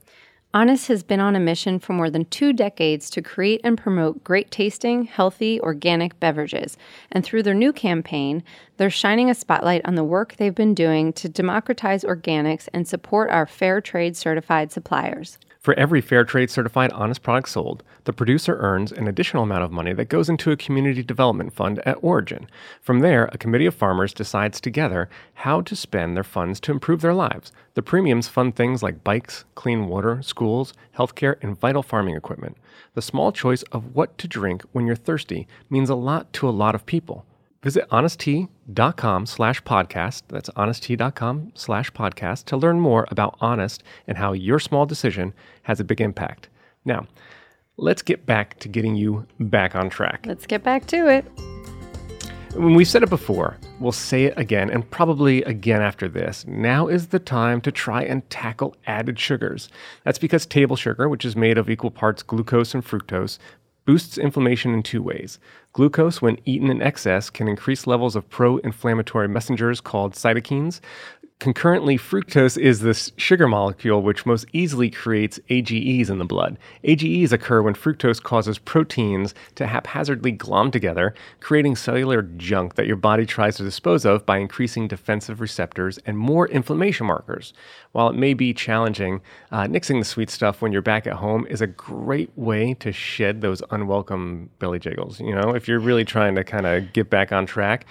Honest 0.56 0.88
has 0.88 1.02
been 1.02 1.20
on 1.20 1.36
a 1.36 1.40
mission 1.40 1.80
for 1.80 1.94
more 1.94 2.12
than 2.12 2.26
two 2.26 2.54
decades 2.54 3.10
to 3.10 3.24
create 3.24 3.60
and 3.64 3.76
promote 3.76 4.24
great 4.24 4.52
tasting, 4.52 5.06
healthy, 5.06 5.60
organic 5.62 6.20
beverages. 6.20 6.78
And 7.12 7.26
through 7.26 7.42
their 7.42 7.56
new 7.56 7.74
campaign, 7.74 8.44
they're 8.78 8.92
shining 8.92 9.32
a 9.32 9.34
spotlight 9.34 9.84
on 9.84 9.96
the 9.96 10.04
work 10.04 10.36
they've 10.36 10.54
been 10.54 10.76
doing 10.76 11.12
to 11.14 11.28
democratize 11.28 12.04
organics 12.04 12.70
and 12.72 12.88
support 12.88 13.32
our 13.32 13.48
fair 13.48 13.82
trade 13.82 14.16
certified 14.16 14.72
suppliers. 14.72 15.40
For 15.64 15.74
every 15.76 16.02
fair 16.02 16.26
trade 16.26 16.50
certified 16.50 16.92
honest 16.92 17.24
product 17.24 17.48
sold, 17.48 17.84
the 18.04 18.12
producer 18.12 18.58
earns 18.58 18.92
an 18.92 19.08
additional 19.08 19.44
amount 19.44 19.64
of 19.64 19.72
money 19.72 19.94
that 19.94 20.10
goes 20.10 20.28
into 20.28 20.52
a 20.52 20.58
community 20.58 21.02
development 21.02 21.54
fund 21.54 21.80
at 21.86 21.98
origin. 22.02 22.50
From 22.82 23.00
there, 23.00 23.30
a 23.32 23.38
committee 23.38 23.66
of 23.66 23.74
farmers 23.74 24.14
decides 24.14 24.60
together 24.60 25.08
how 25.36 25.62
to 25.62 25.74
spend 25.74 26.18
their 26.18 26.24
funds 26.26 26.60
to 26.60 26.74
improve 26.74 27.00
their 27.00 27.14
lives. 27.14 27.54
The 27.76 27.82
premiums 27.82 28.28
fund 28.28 28.58
things 28.58 28.84
like 28.84 29.06
bikes, 29.06 29.46
clean 29.56 29.88
water, 29.88 30.22
schools, 30.22 30.74
healthcare, 30.98 31.42
and 31.42 31.58
vital 31.58 31.82
farming 31.82 32.18
equipment. 32.18 32.58
The 32.94 33.02
small 33.02 33.32
choice 33.32 33.64
of 33.72 33.96
what 33.96 34.18
to 34.18 34.28
drink 34.28 34.64
when 34.74 34.86
you're 34.86 34.98
thirsty 34.98 35.48
means 35.70 35.90
a 35.90 35.96
lot 35.96 36.34
to 36.34 36.50
a 36.50 36.52
lot 36.52 36.76
of 36.76 36.86
people. 36.86 37.26
Visit 37.64 37.90
honesttea.com 37.90 39.26
slash 39.26 39.64
podcast. 39.64 40.24
That's 40.28 40.50
honesttea.com 40.50 41.54
slash 41.56 41.92
podcast 41.92 42.44
to 42.46 42.58
learn 42.58 42.82
more 42.82 43.08
about 43.10 43.38
Honest 43.40 43.84
and 44.06 44.18
how 44.18 44.34
your 44.34 44.60
small 44.60 44.86
decision 44.86 45.34
has 45.64 45.80
a 45.80 45.86
big 45.86 46.02
impact. 46.02 46.50
Now, 46.84 47.08
let's 47.78 48.02
get 48.02 48.26
back 48.26 48.60
to 48.60 48.68
getting 48.68 48.96
you 48.96 49.26
back 49.40 49.76
on 49.76 49.90
track. 49.90 50.26
Let's 50.28 50.46
get 50.46 50.62
back 50.62 50.88
to 50.88 51.08
it. 51.08 51.26
When 52.56 52.76
we've 52.76 52.88
said 52.88 53.02
it 53.02 53.10
before, 53.10 53.58
we'll 53.80 53.92
say 53.92 54.26
it 54.26 54.38
again 54.38 54.70
and 54.70 54.88
probably 54.92 55.42
again 55.44 55.82
after 55.82 56.08
this. 56.08 56.46
Now 56.48 56.88
is 56.88 57.08
the 57.08 57.18
time 57.18 57.62
to 57.62 57.72
try 57.72 58.04
and 58.04 58.30
tackle 58.30 58.76
added 58.86 59.18
sugars. 59.18 59.70
That's 60.04 60.20
because 60.20 60.46
table 60.46 60.76
sugar, 60.76 61.10
which 61.10 61.26
is 61.26 61.36
made 61.36 61.58
of 61.58 61.68
equal 61.68 61.90
parts 61.90 62.22
glucose 62.22 62.76
and 62.76 62.86
fructose, 62.86 63.40
boosts 63.86 64.18
inflammation 64.18 64.74
in 64.74 64.84
two 64.84 65.02
ways. 65.02 65.40
Glucose, 65.74 66.22
when 66.22 66.40
eaten 66.46 66.70
in 66.70 66.82
excess, 66.82 67.30
can 67.30 67.48
increase 67.48 67.88
levels 67.88 68.16
of 68.16 68.30
pro 68.30 68.58
inflammatory 68.58 69.28
messengers 69.28 69.82
called 69.82 70.14
cytokines. 70.14 70.80
Concurrently, 71.44 71.98
fructose 71.98 72.58
is 72.58 72.80
this 72.80 73.12
sugar 73.18 73.50
molecule 73.50 74.02
which 74.02 74.26
most 74.26 74.46
easily 74.54 74.90
creates 74.90 75.42
AGEs 75.50 76.10
in 76.10 76.18
the 76.18 76.24
blood. 76.24 76.58
AGEs 76.86 77.34
occur 77.34 77.62
when 77.62 77.74
fructose 77.74 78.24
causes 78.24 78.58
proteins 78.58 79.36
to 79.56 79.68
haphazardly 79.68 80.32
glom 80.32 80.72
together, 80.72 81.14
creating 81.42 81.76
cellular 81.76 82.22
junk 82.22 82.76
that 82.76 82.88
your 82.88 82.96
body 82.96 83.26
tries 83.26 83.58
to 83.58 83.64
dispose 83.64 84.06
of 84.06 84.26
by 84.26 84.38
increasing 84.38 84.88
defensive 84.88 85.42
receptors 85.42 85.98
and 86.06 86.18
more 86.18 86.48
inflammation 86.48 87.08
markers. 87.08 87.52
While 87.92 88.08
it 88.08 88.16
may 88.16 88.34
be 88.34 88.54
challenging, 88.54 89.20
uh, 89.52 89.64
nixing 89.64 90.00
the 90.00 90.06
sweet 90.06 90.30
stuff 90.30 90.62
when 90.62 90.72
you're 90.72 90.82
back 90.82 91.06
at 91.08 91.16
home 91.16 91.46
is 91.48 91.60
a 91.60 91.68
great 91.68 92.32
way 92.38 92.74
to 92.76 92.94
shed 92.94 93.42
those 93.42 93.62
unwelcome 93.70 94.50
belly 94.60 94.80
jiggles. 94.80 95.20
You 95.20 95.36
know, 95.36 95.54
if 95.54 95.68
you're 95.68 95.80
really 95.80 96.06
trying 96.06 96.36
to 96.36 96.46
kind 96.46 96.66
of 96.66 96.94
get 96.94 97.10
back 97.10 97.34
on 97.34 97.46
track, 97.46 97.86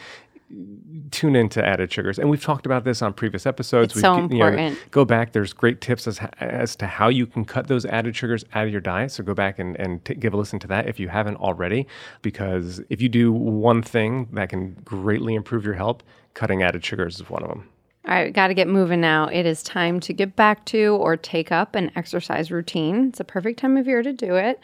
tune 1.11 1.37
into 1.37 1.65
added 1.65 1.93
sugars. 1.93 2.19
And 2.19 2.31
we've 2.31 2.43
talked 2.43 2.67
about 2.67 2.85
this 2.85 3.03
on 3.03 3.13
previous 3.13 3.47
episodes. 3.47 3.93
It's 3.93 4.01
so 4.01 4.15
important. 4.15 4.79
go 4.91 5.05
back. 5.05 5.33
There's 5.33 5.53
great 5.53 5.81
tips 5.81 6.07
as, 6.07 6.21
as 6.41 6.77
to 6.77 6.87
how 6.87 7.09
you 7.09 7.27
can 7.27 7.45
cut 7.45 7.69
those 7.69 7.85
added 7.87 8.17
sugars 8.17 8.45
out 8.55 8.67
of 8.67 8.73
your 8.73 8.81
diet. 8.81 9.13
So 9.13 9.23
go 9.23 9.35
back 9.35 9.59
and, 9.59 9.77
and 9.77 10.05
t- 10.05 10.15
give 10.15 10.35
a 10.35 10.37
listen 10.37 10.59
to 10.61 10.67
that 10.69 10.89
if 10.89 10.99
you 10.99 11.09
haven't 11.09 11.37
already. 11.37 11.87
Because 12.23 12.81
if 12.89 13.01
you 13.01 13.09
do 13.09 13.33
one 13.33 13.83
thing 13.83 14.29
that 14.33 14.49
can 14.49 14.75
greatly 14.85 15.35
improve 15.35 15.65
your 15.65 15.75
health, 15.75 16.03
cutting 16.35 16.63
added 16.63 16.85
sugars 16.85 17.17
is 17.17 17.31
one 17.31 17.43
of 17.43 17.49
them. 17.49 17.69
All 18.09 18.15
right, 18.15 18.33
got 18.33 18.49
to 18.49 18.55
get 18.55 18.67
moving 18.67 19.01
now. 19.01 19.29
It 19.29 19.47
is 19.47 19.63
time 19.63 20.01
to 20.01 20.13
get 20.13 20.35
back 20.35 20.65
to 20.67 20.97
or 20.97 21.17
take 21.17 21.53
up 21.53 21.77
an 21.77 21.93
exercise 21.95 22.51
routine. 22.51 23.09
It's 23.09 23.21
a 23.21 23.25
perfect 23.25 23.61
time 23.61 23.77
of 23.77 23.87
year 23.87 24.03
to 24.03 24.13
do 24.13 24.35
it. 24.35 24.59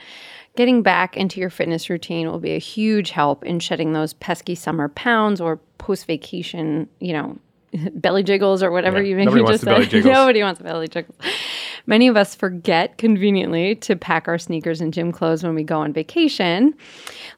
Getting 0.58 0.82
back 0.82 1.16
into 1.16 1.38
your 1.38 1.50
fitness 1.50 1.88
routine 1.88 2.28
will 2.28 2.40
be 2.40 2.50
a 2.56 2.58
huge 2.58 3.12
help 3.12 3.44
in 3.44 3.60
shedding 3.60 3.92
those 3.92 4.12
pesky 4.14 4.56
summer 4.56 4.88
pounds 4.88 5.40
or 5.40 5.58
post 5.78 6.04
vacation, 6.06 6.88
you 6.98 7.12
know, 7.12 7.38
belly 7.94 8.24
jiggles 8.24 8.60
or 8.60 8.72
whatever 8.72 9.00
Yeah, 9.00 9.10
you, 9.16 9.24
nobody 9.24 9.40
you 9.42 9.46
just 9.52 9.62
said. 9.62 10.04
nobody 10.04 10.42
wants 10.42 10.60
belly 10.60 10.88
jiggles. 10.88 11.16
Many 11.88 12.06
of 12.06 12.18
us 12.18 12.34
forget 12.34 12.98
conveniently 12.98 13.74
to 13.76 13.96
pack 13.96 14.28
our 14.28 14.36
sneakers 14.36 14.82
and 14.82 14.92
gym 14.92 15.10
clothes 15.10 15.42
when 15.42 15.54
we 15.54 15.62
go 15.62 15.80
on 15.80 15.94
vacation, 15.94 16.74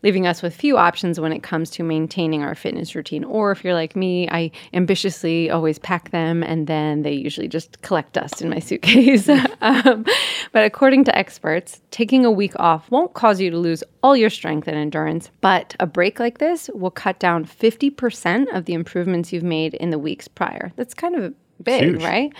leaving 0.02 0.26
us 0.26 0.42
with 0.42 0.56
few 0.56 0.76
options 0.76 1.20
when 1.20 1.32
it 1.32 1.44
comes 1.44 1.70
to 1.70 1.84
maintaining 1.84 2.42
our 2.42 2.56
fitness 2.56 2.96
routine. 2.96 3.22
Or 3.22 3.52
if 3.52 3.62
you're 3.62 3.74
like 3.74 3.94
me, 3.94 4.28
I 4.28 4.50
ambitiously 4.74 5.50
always 5.50 5.78
pack 5.78 6.10
them 6.10 6.42
and 6.42 6.66
then 6.66 7.02
they 7.02 7.12
usually 7.12 7.46
just 7.46 7.80
collect 7.82 8.14
dust 8.14 8.42
in 8.42 8.50
my 8.50 8.58
suitcase. 8.58 9.28
um, 9.60 10.04
but 10.50 10.64
according 10.64 11.04
to 11.04 11.16
experts, 11.16 11.80
taking 11.92 12.24
a 12.24 12.30
week 12.30 12.58
off 12.58 12.90
won't 12.90 13.14
cause 13.14 13.40
you 13.40 13.52
to 13.52 13.56
lose 13.56 13.84
all 14.02 14.16
your 14.16 14.30
strength 14.30 14.66
and 14.66 14.76
endurance, 14.76 15.30
but 15.40 15.76
a 15.78 15.86
break 15.86 16.18
like 16.18 16.38
this 16.38 16.68
will 16.74 16.90
cut 16.90 17.20
down 17.20 17.44
50% 17.44 18.52
of 18.52 18.64
the 18.64 18.74
improvements 18.74 19.32
you've 19.32 19.44
made 19.44 19.74
in 19.74 19.90
the 19.90 19.98
weeks 19.98 20.26
prior. 20.26 20.72
That's 20.74 20.92
kind 20.92 21.14
of 21.14 21.34
big, 21.62 21.82
Huge. 21.82 22.02
right? 22.02 22.32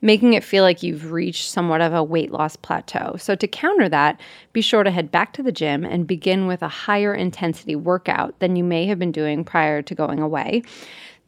Making 0.00 0.32
it 0.32 0.42
feel 0.42 0.64
like 0.64 0.82
you've 0.82 1.12
reached 1.12 1.48
somewhat 1.48 1.80
of 1.80 1.94
a 1.94 2.02
weight 2.02 2.32
loss 2.32 2.56
plateau. 2.56 3.16
So, 3.18 3.34
to 3.34 3.46
counter 3.46 3.88
that, 3.88 4.20
be 4.52 4.60
sure 4.60 4.82
to 4.82 4.90
head 4.90 5.10
back 5.10 5.32
to 5.34 5.42
the 5.42 5.52
gym 5.52 5.84
and 5.84 6.06
begin 6.06 6.46
with 6.46 6.62
a 6.62 6.68
higher 6.68 7.14
intensity 7.14 7.76
workout 7.76 8.38
than 8.40 8.56
you 8.56 8.64
may 8.64 8.86
have 8.86 8.98
been 8.98 9.12
doing 9.12 9.44
prior 9.44 9.80
to 9.82 9.94
going 9.94 10.20
away. 10.20 10.62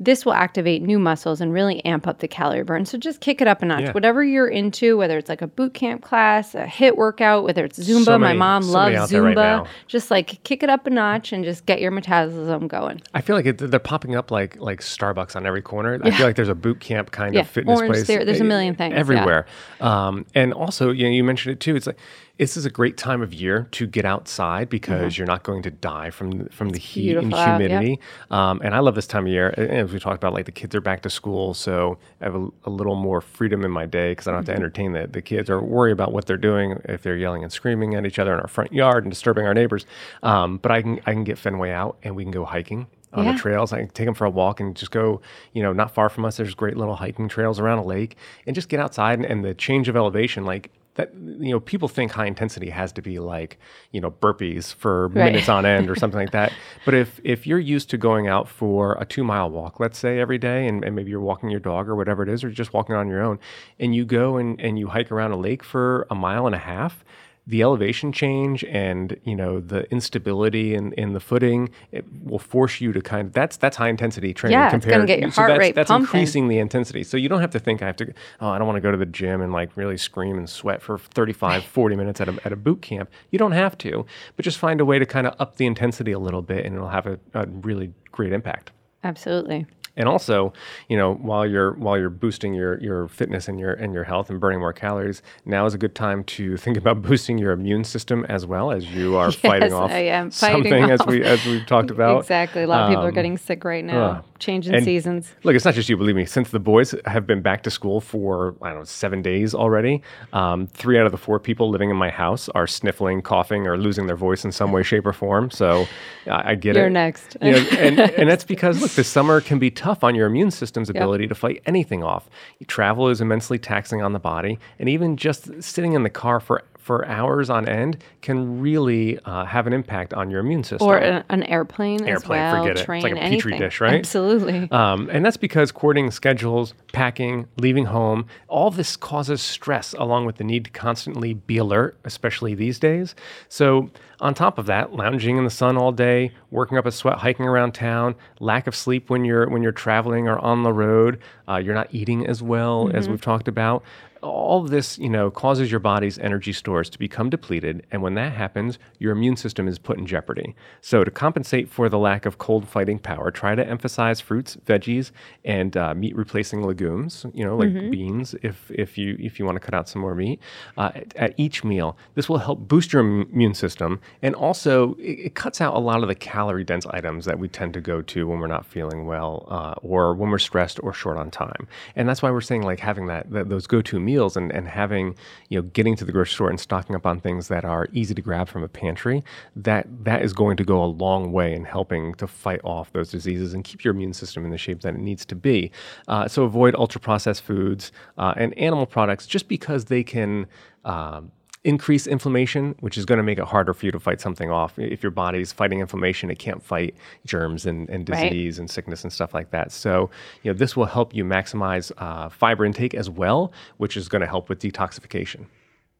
This 0.00 0.26
will 0.26 0.32
activate 0.32 0.82
new 0.82 0.98
muscles 0.98 1.40
and 1.40 1.52
really 1.52 1.82
amp 1.84 2.08
up 2.08 2.18
the 2.18 2.26
calorie 2.26 2.64
burn. 2.64 2.84
So 2.84 2.98
just 2.98 3.20
kick 3.20 3.40
it 3.40 3.46
up 3.46 3.62
a 3.62 3.64
notch. 3.66 3.82
Yeah. 3.82 3.92
Whatever 3.92 4.24
you're 4.24 4.48
into, 4.48 4.96
whether 4.96 5.16
it's 5.16 5.28
like 5.28 5.40
a 5.40 5.46
boot 5.46 5.72
camp 5.72 6.02
class, 6.02 6.52
a 6.56 6.66
hit 6.66 6.96
workout, 6.96 7.44
whether 7.44 7.64
it's 7.64 7.78
Zumba, 7.78 8.04
So 8.04 8.18
my 8.18 8.32
mom 8.32 8.64
so 8.64 8.72
loves 8.72 8.94
many 8.96 9.06
there 9.06 9.22
right 9.22 9.36
Zumba. 9.36 9.68
just 9.86 10.10
like 10.10 10.42
kick 10.42 10.64
it 10.64 10.68
up 10.68 10.88
a 10.88 10.90
notch 10.90 11.32
and 11.32 11.44
just 11.44 11.64
get 11.64 11.80
your 11.80 11.92
metabolism 11.92 12.66
going. 12.66 13.02
I 13.14 13.20
feel 13.20 13.36
like 13.36 13.46
it, 13.46 13.58
they're 13.58 13.78
popping 13.78 14.16
up 14.16 14.32
like 14.32 14.56
like 14.60 14.80
Starbucks 14.80 15.36
on 15.36 15.46
every 15.46 15.62
corner. 15.62 16.00
I 16.02 16.10
feel 16.10 16.26
like 16.26 16.34
there's 16.34 16.48
a 16.48 16.56
boot 16.56 16.80
camp 16.80 17.12
kind 17.12 17.32
Yeah, 17.32 17.42
of 17.42 17.48
fitness 17.48 17.78
Orange 17.78 17.92
place. 17.94 18.06
there- 18.08 18.24
there's 18.24 18.40
a 18.40 18.44
million 18.44 18.74
things, 18.74 18.94
yeah. 18.94 18.98
everywhere. 18.98 19.46
Um, 19.80 20.26
and 20.34 20.52
also, 20.52 20.90
you 20.90 21.04
know, 21.04 21.10
you 21.10 21.22
mentioned 21.22 21.52
it 21.52 21.60
too. 21.60 21.76
It's 21.76 21.86
like 21.86 21.98
this 22.36 22.56
is 22.56 22.64
a 22.66 22.70
great 22.70 22.96
time 22.96 23.22
of 23.22 23.32
year 23.32 23.68
to 23.70 23.86
get 23.86 24.04
outside 24.04 24.68
because 24.68 25.16
you're 25.16 25.26
not 25.26 25.44
going 25.44 25.62
to 25.62 25.70
die 25.70 26.10
from 26.10 26.30
the, 26.32 26.50
from 26.50 26.70
the 26.70 26.78
heat 26.80 27.16
and 27.16 27.32
out, 27.32 27.38
yeah. 27.38 27.56
humidity. 27.58 28.00
Um, 28.30 28.60
and 28.64 28.74
I 28.74 28.80
love 28.80 28.96
this 28.96 29.06
time 29.06 29.26
of 29.26 29.32
year. 29.32 29.50
And 29.56 29.70
As 29.70 29.92
we 29.92 30.00
talked 30.00 30.16
about, 30.16 30.32
like 30.34 30.46
the 30.46 30.50
kids 30.52 30.74
are 30.74 30.80
back 30.80 31.02
to 31.02 31.10
school, 31.10 31.54
so 31.54 31.96
I 32.20 32.24
have 32.24 32.34
a, 32.34 32.48
a 32.64 32.70
little 32.70 32.96
more 32.96 33.20
freedom 33.20 33.64
in 33.64 33.70
my 33.70 33.86
day 33.86 34.10
because 34.12 34.26
I 34.26 34.32
don't 34.32 34.38
have 34.38 34.44
Mm-hmm. 34.46 34.52
to 34.60 34.64
entertain 34.64 34.92
the, 34.94 35.06
the 35.06 35.22
kids 35.22 35.48
or 35.48 35.60
worry 35.62 35.92
about 35.92 36.12
what 36.12 36.26
they're 36.26 36.36
doing 36.36 36.80
if 36.86 37.02
they're 37.02 37.16
yelling 37.16 37.44
and 37.44 37.52
screaming 37.52 37.94
at 37.94 38.04
each 38.04 38.18
other 38.18 38.34
in 38.34 38.40
our 38.40 38.48
front 38.48 38.72
yard 38.72 39.04
and 39.04 39.12
disturbing 39.12 39.46
our 39.46 39.54
neighbors. 39.54 39.86
Um, 40.24 40.58
but 40.58 40.72
I 40.72 40.82
can 40.82 41.00
I 41.06 41.12
can 41.12 41.22
get 41.24 41.38
Fenway 41.38 41.70
out 41.70 41.98
and 42.02 42.16
we 42.16 42.24
can 42.24 42.32
go 42.32 42.44
hiking 42.44 42.88
on 43.12 43.26
Yeah. 43.26 43.32
the 43.32 43.38
trails. 43.38 43.72
I 43.72 43.78
can 43.78 43.90
take 43.90 44.06
them 44.06 44.14
for 44.14 44.24
a 44.24 44.30
walk 44.30 44.58
and 44.58 44.74
just 44.74 44.90
go, 44.90 45.20
you 45.52 45.62
know, 45.62 45.72
not 45.72 45.94
far 45.94 46.08
from 46.08 46.24
us. 46.24 46.36
There's 46.38 46.54
great 46.54 46.76
little 46.76 46.96
hiking 46.96 47.28
trails 47.28 47.60
around 47.60 47.78
a 47.78 47.84
lake 47.84 48.16
and 48.44 48.56
just 48.56 48.68
get 48.68 48.80
outside 48.80 49.20
and, 49.20 49.24
and 49.24 49.44
the 49.44 49.54
change 49.54 49.88
of 49.88 49.94
elevation, 49.96 50.44
like 50.44 50.72
that, 50.94 51.12
you 51.14 51.50
know, 51.50 51.60
people 51.60 51.88
think 51.88 52.12
high 52.12 52.26
intensity 52.26 52.70
has 52.70 52.92
to 52.92 53.02
be 53.02 53.18
like, 53.18 53.58
you 53.90 54.00
know, 54.00 54.10
burpees 54.10 54.72
for 54.74 55.08
Right. 55.08 55.24
minutes 55.24 55.48
on 55.48 55.66
end 55.66 55.90
or 55.90 55.96
something 55.96 56.18
like 56.20 56.30
that. 56.32 56.52
But 56.84 56.94
if, 56.94 57.20
if 57.24 57.46
you're 57.46 57.58
used 57.58 57.90
to 57.90 57.98
going 57.98 58.28
out 58.28 58.48
for 58.48 58.96
a 59.00 59.04
two 59.04 59.24
mile 59.24 59.50
walk, 59.50 59.80
let's 59.80 59.98
say 59.98 60.20
every 60.20 60.38
day, 60.38 60.66
and, 60.68 60.84
and 60.84 60.94
maybe 60.94 61.10
you're 61.10 61.20
walking 61.20 61.48
your 61.50 61.60
dog 61.60 61.88
or 61.88 61.96
whatever 61.96 62.22
it 62.22 62.28
is, 62.28 62.44
or 62.44 62.50
just 62.50 62.72
walking 62.72 62.94
on 62.94 63.08
your 63.08 63.22
own 63.22 63.38
and 63.78 63.94
you 63.94 64.04
go 64.04 64.36
and, 64.36 64.60
and 64.60 64.78
you 64.78 64.88
hike 64.88 65.10
around 65.10 65.32
a 65.32 65.36
lake 65.36 65.64
for 65.64 66.06
a 66.10 66.14
mile 66.14 66.46
and 66.46 66.54
a 66.54 66.58
half, 66.58 67.04
the 67.46 67.60
elevation 67.62 68.10
change 68.10 68.64
and 68.64 69.18
you 69.24 69.36
know 69.36 69.60
the 69.60 69.82
instability 69.92 70.74
in, 70.74 70.92
in 70.94 71.12
the 71.12 71.20
footing 71.20 71.68
it 71.92 72.04
will 72.24 72.38
force 72.38 72.80
you 72.80 72.92
to 72.92 73.02
kind 73.02 73.26
of 73.26 73.32
that's 73.34 73.56
that's 73.58 73.76
high 73.76 73.88
intensity 73.90 74.32
training 74.32 74.58
Yeah, 74.58 74.74
it's 74.74 74.86
gonna 74.86 75.04
get 75.04 75.20
your 75.20 75.30
so 75.30 75.42
heart 75.42 75.48
that's, 75.50 75.58
rate 75.58 75.74
that's 75.74 75.88
pumping. 75.88 76.04
increasing 76.06 76.48
the 76.48 76.58
intensity 76.58 77.02
so 77.04 77.16
you 77.18 77.28
don't 77.28 77.42
have 77.42 77.50
to 77.50 77.58
think 77.58 77.82
i 77.82 77.86
have 77.86 77.96
to 77.96 78.12
oh 78.40 78.48
i 78.48 78.56
don't 78.56 78.66
want 78.66 78.76
to 78.76 78.80
go 78.80 78.90
to 78.90 78.96
the 78.96 79.04
gym 79.06 79.42
and 79.42 79.52
like 79.52 79.76
really 79.76 79.98
scream 79.98 80.38
and 80.38 80.48
sweat 80.48 80.80
for 80.80 80.96
35 80.98 81.64
40 81.64 81.96
minutes 81.96 82.20
at 82.20 82.28
a, 82.28 82.38
at 82.46 82.52
a 82.52 82.56
boot 82.56 82.80
camp 82.80 83.10
you 83.30 83.38
don't 83.38 83.52
have 83.52 83.76
to 83.78 84.06
but 84.36 84.44
just 84.44 84.56
find 84.58 84.80
a 84.80 84.84
way 84.84 84.98
to 84.98 85.04
kind 85.04 85.26
of 85.26 85.34
up 85.38 85.56
the 85.56 85.66
intensity 85.66 86.12
a 86.12 86.18
little 86.18 86.42
bit 86.42 86.64
and 86.64 86.74
it'll 86.74 86.88
have 86.88 87.06
a, 87.06 87.18
a 87.34 87.46
really 87.46 87.92
great 88.10 88.32
impact 88.32 88.70
Absolutely. 89.02 89.66
And 89.96 90.08
also, 90.08 90.52
you 90.88 90.96
know, 90.96 91.14
while 91.14 91.46
you're 91.46 91.72
while 91.74 91.98
you're 91.98 92.10
boosting 92.10 92.54
your 92.54 92.80
your 92.80 93.08
fitness 93.08 93.48
and 93.48 93.58
your 93.60 93.72
and 93.72 93.94
your 93.94 94.04
health 94.04 94.30
and 94.30 94.40
burning 94.40 94.58
more 94.60 94.72
calories, 94.72 95.22
now 95.44 95.66
is 95.66 95.74
a 95.74 95.78
good 95.78 95.94
time 95.94 96.24
to 96.24 96.56
think 96.64 96.76
about 96.76 97.02
boosting 97.02 97.38
your 97.38 97.52
immune 97.52 97.84
system 97.84 98.24
as 98.28 98.44
well 98.46 98.70
as 98.72 98.86
you 98.92 99.16
are 99.16 99.30
fighting 99.48 99.72
off 99.72 99.90
I 99.90 100.00
am 100.06 100.30
fighting 100.30 100.62
something 100.64 100.90
as 100.90 101.00
we 101.06 101.22
as 101.22 101.44
we've 101.46 101.66
talked 101.66 101.90
about. 101.96 102.20
Exactly. 102.20 102.62
A 102.62 102.66
lot 102.66 102.82
of 102.84 102.88
people 102.90 103.04
are 103.04 103.08
Um, 103.08 103.14
getting 103.14 103.38
sick 103.38 103.64
right 103.64 103.84
now, 103.84 104.04
uh, 104.04 104.22
changing 104.38 104.82
seasons. 104.82 105.32
Look, 105.44 105.54
it's 105.54 105.64
not 105.64 105.74
just 105.74 105.88
you. 105.88 105.96
Believe 105.96 106.16
me. 106.16 106.24
Since 106.26 106.50
the 106.50 106.58
boys 106.60 106.94
have 107.06 107.26
been 107.26 107.40
back 107.42 107.62
to 107.62 107.70
school 107.70 108.00
for 108.00 108.54
I 108.62 108.70
don't 108.70 108.78
know 108.80 108.84
seven 108.84 109.22
days 109.22 109.54
already, 109.54 110.02
um, 110.32 110.66
three 110.68 110.98
out 110.98 111.06
of 111.06 111.12
the 111.12 111.18
four 111.18 111.38
people 111.38 111.70
living 111.70 111.90
in 111.90 111.96
my 111.96 112.10
house 112.10 112.48
are 112.50 112.66
sniffling, 112.66 113.22
coughing, 113.22 113.66
or 113.66 113.76
losing 113.78 114.06
their 114.06 114.16
voice 114.16 114.44
in 114.44 114.52
some 114.52 114.72
way, 114.72 114.82
shape, 114.82 115.06
or 115.06 115.12
form. 115.12 115.50
So 115.50 115.86
I, 116.26 116.52
I 116.52 116.54
get 116.56 116.74
You're 116.76 116.86
it. 116.86 116.90
next. 116.90 117.36
You 117.40 117.52
know, 117.52 117.58
and, 117.78 118.00
and 118.00 118.28
that's 118.28 118.44
because 118.44 118.80
look, 118.80 118.90
the 118.92 119.04
summer 119.04 119.40
can 119.40 119.58
be 119.58 119.70
tough 119.84 120.02
on 120.02 120.14
your 120.14 120.26
immune 120.26 120.50
system's 120.50 120.88
ability 120.88 121.26
to 121.26 121.34
fight 121.34 121.62
anything 121.66 122.02
off. 122.02 122.30
Travel 122.66 123.10
is 123.10 123.20
immensely 123.20 123.58
taxing 123.58 124.00
on 124.00 124.14
the 124.14 124.18
body, 124.18 124.58
and 124.78 124.88
even 124.88 125.18
just 125.18 125.62
sitting 125.62 125.92
in 125.92 126.04
the 126.04 126.08
car 126.08 126.40
for 126.40 126.62
for 126.84 127.06
hours 127.06 127.48
on 127.48 127.66
end 127.66 127.96
can 128.20 128.60
really 128.60 129.18
uh, 129.20 129.46
have 129.46 129.66
an 129.66 129.72
impact 129.72 130.12
on 130.12 130.30
your 130.30 130.40
immune 130.40 130.62
system. 130.62 130.86
Or 130.86 130.98
a, 130.98 131.24
an 131.30 131.42
airplane, 131.44 132.02
as 132.02 132.08
Airplane, 132.08 132.40
well. 132.40 132.62
forget 132.62 132.78
it. 132.78 132.84
Train, 132.84 132.98
It's 132.98 133.04
like 133.04 133.12
a 133.12 133.30
petri 133.30 133.52
anything. 133.52 133.58
dish, 133.58 133.80
right? 133.80 133.94
Absolutely. 133.94 134.70
Um, 134.70 135.08
and 135.10 135.24
that's 135.24 135.38
because 135.38 135.72
coordinating 135.72 136.10
schedules, 136.10 136.74
packing, 136.92 137.46
leaving 137.56 137.86
home, 137.86 138.26
all 138.48 138.70
this 138.70 138.96
causes 138.96 139.40
stress 139.40 139.94
along 139.94 140.26
with 140.26 140.36
the 140.36 140.44
need 140.44 140.66
to 140.66 140.70
constantly 140.72 141.32
be 141.32 141.56
alert, 141.56 141.96
especially 142.04 142.54
these 142.54 142.78
days. 142.78 143.14
So, 143.48 143.88
on 144.20 144.34
top 144.34 144.58
of 144.58 144.66
that, 144.66 144.92
lounging 144.92 145.38
in 145.38 145.44
the 145.44 145.50
sun 145.50 145.78
all 145.78 145.90
day, 145.90 146.32
working 146.50 146.76
up 146.76 146.84
a 146.84 146.92
sweat, 146.92 147.16
hiking 147.18 147.46
around 147.46 147.72
town, 147.72 148.14
lack 148.40 148.66
of 148.66 148.76
sleep 148.76 149.08
when 149.08 149.24
you're 149.24 149.48
when 149.48 149.62
you're 149.62 149.72
traveling 149.72 150.28
or 150.28 150.38
on 150.38 150.62
the 150.64 150.72
road, 150.72 151.18
uh, 151.48 151.56
you're 151.56 151.74
not 151.74 151.88
eating 151.92 152.26
as 152.26 152.42
well 152.42 152.90
as 152.92 153.08
we've 153.08 153.20
talked 153.22 153.48
about. 153.48 153.82
All 154.24 154.62
this, 154.62 154.98
you 154.98 155.08
know, 155.10 155.30
causes 155.30 155.70
your 155.70 155.80
body's 155.80 156.18
energy 156.18 156.52
stores 156.52 156.88
to 156.90 156.98
become 156.98 157.30
depleted, 157.30 157.86
and 157.90 158.02
when 158.02 158.14
that 158.14 158.32
happens, 158.32 158.78
your 158.98 159.12
immune 159.12 159.36
system 159.36 159.68
is 159.68 159.78
put 159.78 159.98
in 159.98 160.06
jeopardy. 160.06 160.56
So, 160.80 161.04
to 161.04 161.10
compensate 161.10 161.68
for 161.68 161.88
the 161.88 161.98
lack 161.98 162.24
of 162.24 162.38
cold 162.38 162.66
fighting 162.66 162.98
power, 162.98 163.30
try 163.30 163.54
to 163.54 163.66
emphasize 163.66 164.20
fruits, 164.20 164.56
veggies, 164.64 165.10
and 165.44 165.76
uh, 165.76 165.94
meat 165.94 166.16
replacing 166.16 166.62
legumes. 166.62 167.26
You 167.34 167.44
know, 167.44 167.56
like 167.56 167.90
beans, 167.90 168.34
if 168.42 168.70
if 168.70 168.96
you 168.96 169.16
if 169.20 169.38
you 169.38 169.44
want 169.44 169.56
to 169.56 169.60
cut 169.60 169.74
out 169.74 169.88
some 169.88 170.00
more 170.00 170.14
meat 170.14 170.40
uh, 170.76 170.90
at, 170.94 171.16
at 171.16 171.34
each 171.36 171.62
meal. 171.62 171.96
This 172.14 172.28
will 172.28 172.38
help 172.38 172.66
boost 172.66 172.92
your 172.92 173.02
immune 173.02 173.54
system, 173.54 174.00
and 174.22 174.34
also 174.34 174.94
it, 174.94 175.18
it 175.26 175.34
cuts 175.34 175.60
out 175.60 175.74
a 175.74 175.78
lot 175.78 176.02
of 176.02 176.08
the 176.08 176.14
calorie 176.14 176.64
dense 176.64 176.86
items 176.86 177.24
that 177.26 177.38
we 177.38 177.48
tend 177.48 177.74
to 177.74 177.80
go 177.80 178.00
to 178.02 178.26
when 178.26 178.38
we're 178.38 178.46
not 178.46 178.64
feeling 178.64 179.06
well, 179.06 179.46
uh, 179.48 179.74
or 179.82 180.14
when 180.14 180.30
we're 180.30 180.38
stressed 180.38 180.80
or 180.82 180.92
short 180.92 181.18
on 181.18 181.30
time. 181.30 181.68
And 181.94 182.08
that's 182.08 182.22
why 182.22 182.30
we're 182.30 182.40
saying 182.40 182.62
like 182.62 182.80
having 182.80 183.06
that, 183.08 183.30
that 183.30 183.48
those 183.48 183.66
go 183.66 183.82
to 183.82 184.00
meals 184.00 184.13
and, 184.36 184.52
and 184.52 184.68
having 184.68 185.14
you 185.48 185.58
know 185.58 185.62
getting 185.72 185.96
to 185.96 186.04
the 186.04 186.12
grocery 186.12 186.34
store 186.34 186.50
and 186.50 186.60
stocking 186.60 186.94
up 186.96 187.06
on 187.06 187.20
things 187.20 187.48
that 187.48 187.64
are 187.64 187.88
easy 187.92 188.14
to 188.14 188.22
grab 188.22 188.48
from 188.48 188.62
a 188.62 188.68
pantry. 188.68 189.22
That 189.56 189.86
that 190.04 190.22
is 190.22 190.32
going 190.32 190.56
to 190.58 190.64
go 190.64 190.82
a 190.82 190.86
long 190.86 191.32
way 191.32 191.54
in 191.54 191.64
helping 191.64 192.14
to 192.14 192.26
fight 192.26 192.60
off 192.64 192.92
those 192.92 193.10
diseases 193.10 193.54
and 193.54 193.64
keep 193.64 193.84
your 193.84 193.94
immune 193.94 194.14
system 194.14 194.44
in 194.44 194.50
the 194.50 194.58
shape 194.58 194.80
that 194.82 194.94
it 194.94 195.00
needs 195.00 195.24
to 195.26 195.34
be. 195.34 195.70
Uh, 196.08 196.28
so 196.28 196.44
avoid 196.44 196.74
ultra 196.76 197.00
processed 197.00 197.42
foods 197.42 197.92
uh, 198.18 198.34
and 198.36 198.56
animal 198.58 198.86
products 198.86 199.26
just 199.26 199.48
because 199.48 199.86
they 199.86 200.02
can. 200.02 200.46
Um, 200.84 201.32
increase 201.64 202.06
inflammation, 202.06 202.74
which 202.80 202.98
is 202.98 203.06
going 203.06 203.16
to 203.16 203.22
make 203.22 203.38
it 203.38 203.44
harder 203.44 203.72
for 203.72 203.86
you 203.86 203.92
to 203.92 203.98
fight 203.98 204.20
something 204.20 204.50
off. 204.50 204.78
If 204.78 205.02
your 205.02 205.10
body's 205.10 205.50
fighting 205.50 205.80
inflammation, 205.80 206.30
it 206.30 206.38
can't 206.38 206.62
fight 206.62 206.94
germs 207.24 207.64
and, 207.64 207.88
and 207.88 208.08
Right. 208.08 208.30
disease 208.30 208.58
and 208.58 208.70
sickness 208.70 209.02
and 209.02 209.12
stuff 209.12 209.32
like 209.32 209.50
that. 209.50 209.72
So, 209.72 210.10
you 210.42 210.52
know, 210.52 210.58
this 210.58 210.76
will 210.76 210.84
help 210.84 211.14
you 211.14 211.24
maximize 211.24 211.90
uh, 211.96 212.28
fiber 212.28 212.64
intake 212.66 212.94
as 212.94 213.08
well, 213.08 213.50
which 213.78 213.96
is 213.96 214.08
going 214.08 214.20
to 214.20 214.28
help 214.28 214.50
with 214.50 214.60
detoxification. 214.60 215.46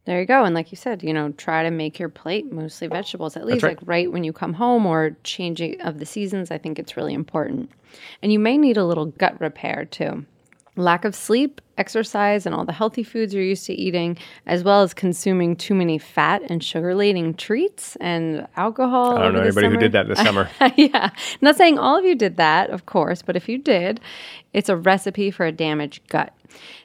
There 0.05 0.20
you 0.20 0.27
go. 0.27 0.44
And 0.44 0.55
like 0.55 0.70
you 0.70 0.77
said, 0.77 1.03
you 1.03 1.14
know, 1.14 1.33
try 1.33 1.62
to 1.62 1.70
make 1.70 1.98
your 1.98 2.11
plate 2.11 2.53
mostly 2.53 2.88
vegetables, 2.88 3.38
at 3.38 3.46
least 3.46 3.62
right. 3.62 3.79
like 3.79 3.88
right 3.88 4.12
when 4.12 4.22
you 4.22 4.35
come 4.35 4.53
home 4.53 4.85
or 4.85 5.16
changing 5.24 5.81
of 5.81 5.98
the 5.98 6.05
seasons. 6.05 6.50
I 6.50 6.59
think 6.59 6.79
it's 6.79 6.94
really 6.94 7.14
important. 7.14 7.70
And 8.20 8.31
you 8.31 8.38
may 8.38 8.59
need 8.59 8.77
a 8.77 8.85
little 8.85 9.07
gut 9.07 9.40
repair 9.40 9.87
too. 9.87 10.27
Lack 10.76 11.04
of 11.04 11.14
sleep, 11.14 11.60
exercise, 11.78 12.46
and 12.46 12.54
all 12.54 12.64
the 12.64 12.72
healthy 12.72 13.02
foods 13.02 13.32
you're 13.32 13.44
used 13.44 13.66
to 13.66 13.74
eating, 13.74 14.16
as 14.46 14.64
well 14.64 14.82
as 14.82 14.92
consuming 14.92 15.56
too 15.56 15.74
many 15.74 15.98
fat 15.98 16.42
and 16.48 16.62
sugar 16.62 16.94
laden 16.94 17.34
treats 17.34 17.96
and 17.96 18.46
alcohol. 18.56 19.16
I 19.16 19.22
don't 19.22 19.34
know 19.34 19.40
anybody 19.40 19.68
who 19.68 19.76
did 19.76 19.92
that 19.92 20.08
this 20.08 20.18
summer. 20.18 20.50
yeah. 20.76 21.10
I'm 21.12 21.38
not 21.40 21.56
saying 21.56 21.78
all 21.78 21.96
of 21.96 22.04
you 22.04 22.14
did 22.14 22.37
that, 22.37 22.70
of 22.70 22.87
course, 22.87 23.22
but 23.22 23.37
if 23.37 23.48
you 23.48 23.58
did, 23.58 24.00
it's 24.52 24.68
a 24.68 24.76
recipe 24.76 25.30
for 25.30 25.46
a 25.46 25.52
damaged 25.52 26.08
gut. 26.08 26.32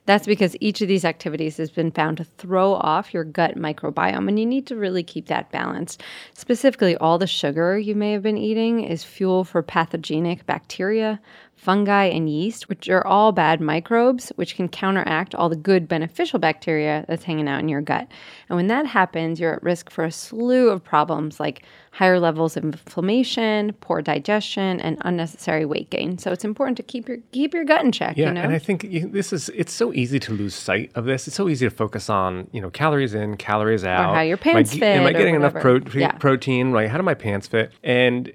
That's 0.06 0.26
because 0.26 0.56
each 0.60 0.82
of 0.82 0.88
these 0.88 1.06
activities 1.06 1.58
has 1.58 1.70
been 1.70 1.92
found 1.92 2.18
to 2.18 2.24
throw 2.24 2.74
off 2.74 3.14
your 3.14 3.24
gut 3.24 3.56
microbiome, 3.56 4.28
and 4.28 4.40
you 4.40 4.46
need 4.46 4.66
to 4.68 4.76
really 4.76 5.04
keep 5.04 5.28
that 5.28 5.52
balanced. 5.52 6.02
Specifically, 6.34 6.98
all 6.98 7.20
the 7.20 7.28
sugar 7.28 7.78
you 7.78 7.94
may 7.94 8.12
have 8.14 8.24
been 8.24 8.38
eating 8.38 8.84
is 8.84 9.04
fuel 9.04 9.44
for 9.44 9.62
pathogenic 9.62 10.46
bacteria, 10.48 11.20
fungi, 11.60 12.06
and 12.06 12.30
yeast, 12.30 12.70
which 12.70 12.88
are 12.88 13.06
all 13.06 13.34
bad 13.34 13.60
microbes, 13.60 14.30
which 14.38 14.56
can 14.56 14.70
counteract 14.70 15.36
all 15.36 15.50
the 15.50 15.58
good 15.58 15.90
beneficial 15.90 16.40
bacteria 16.40 17.04
that's 17.10 17.26
hanging 17.26 17.50
out 17.50 17.60
in 17.60 17.68
your 17.68 17.82
gut. 17.82 18.08
And 18.48 18.56
when 18.56 18.68
that 18.68 18.86
happens, 18.86 19.42
you're 19.42 19.56
at 19.56 19.64
risk 19.64 19.90
for 19.90 20.06
a 20.06 20.12
slew 20.12 20.70
of 20.70 20.82
problems 20.82 21.38
like 21.38 21.64
higher 21.92 22.18
levels 22.18 22.56
of 22.56 22.64
inflammation, 22.64 23.74
poor 23.82 24.02
digestion, 24.02 24.80
and 24.80 24.98
unnecessary 25.02 25.66
weight 25.66 25.90
gain. 25.90 26.18
So 26.18 26.32
it's 26.32 26.46
important 26.46 26.78
to 26.78 26.84
keep 26.84 27.10
your 27.10 27.18
keep 27.34 27.54
your 27.54 27.66
gut 27.66 27.84
in 27.84 27.92
check. 27.92 28.16
Yeah, 28.16 28.28
you 28.28 28.34
know? 28.36 28.42
and 28.42 28.54
I 28.54 28.60
think 28.60 28.86
you, 28.86 29.10
this 29.10 29.34
is 29.34 29.50
it's 29.50 29.74
so 29.74 29.92
easy 29.94 30.20
to 30.20 30.34
lose 30.34 30.56
sight 30.56 30.92
of 30.96 31.04
this. 31.04 31.28
It's 31.28 31.36
so 31.36 31.50
easy 31.50 31.66
to 31.66 31.76
focus 31.76 32.10
on 32.10 32.48
you 32.54 32.62
know 32.62 32.70
calories 32.70 33.14
in, 33.14 33.36
calories 33.36 33.84
out. 33.84 34.12
Or 34.12 34.16
how 34.16 34.22
your 34.22 34.38
Am 34.38 34.56
I 34.56 34.64
pants 34.64 34.74
Am 34.74 34.78
I 34.78 34.80
fit 34.80 35.02
or 35.02 35.12
getting 35.18 35.36
enough 35.36 35.56
pro- 35.56 35.82
Yeah. 35.94 36.14
protein? 36.14 36.72
Right? 36.72 36.90
How 36.90 36.96
do 36.96 37.04
my 37.04 37.16
pants 37.16 37.48
fit? 37.48 37.74
And 37.84 38.32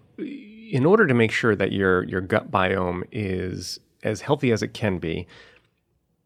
in 0.70 0.87
order 0.87 1.07
to 1.07 1.14
make 1.14 1.31
sure 1.31 1.55
that 1.57 1.72
your 1.72 2.05
your 2.05 2.20
gut 2.20 2.50
biome 2.50 3.05
is 3.12 3.79
as 4.03 4.20
healthy 4.20 4.53
as 4.53 4.62
it 4.62 4.74
can 4.74 4.98
be, 4.98 5.27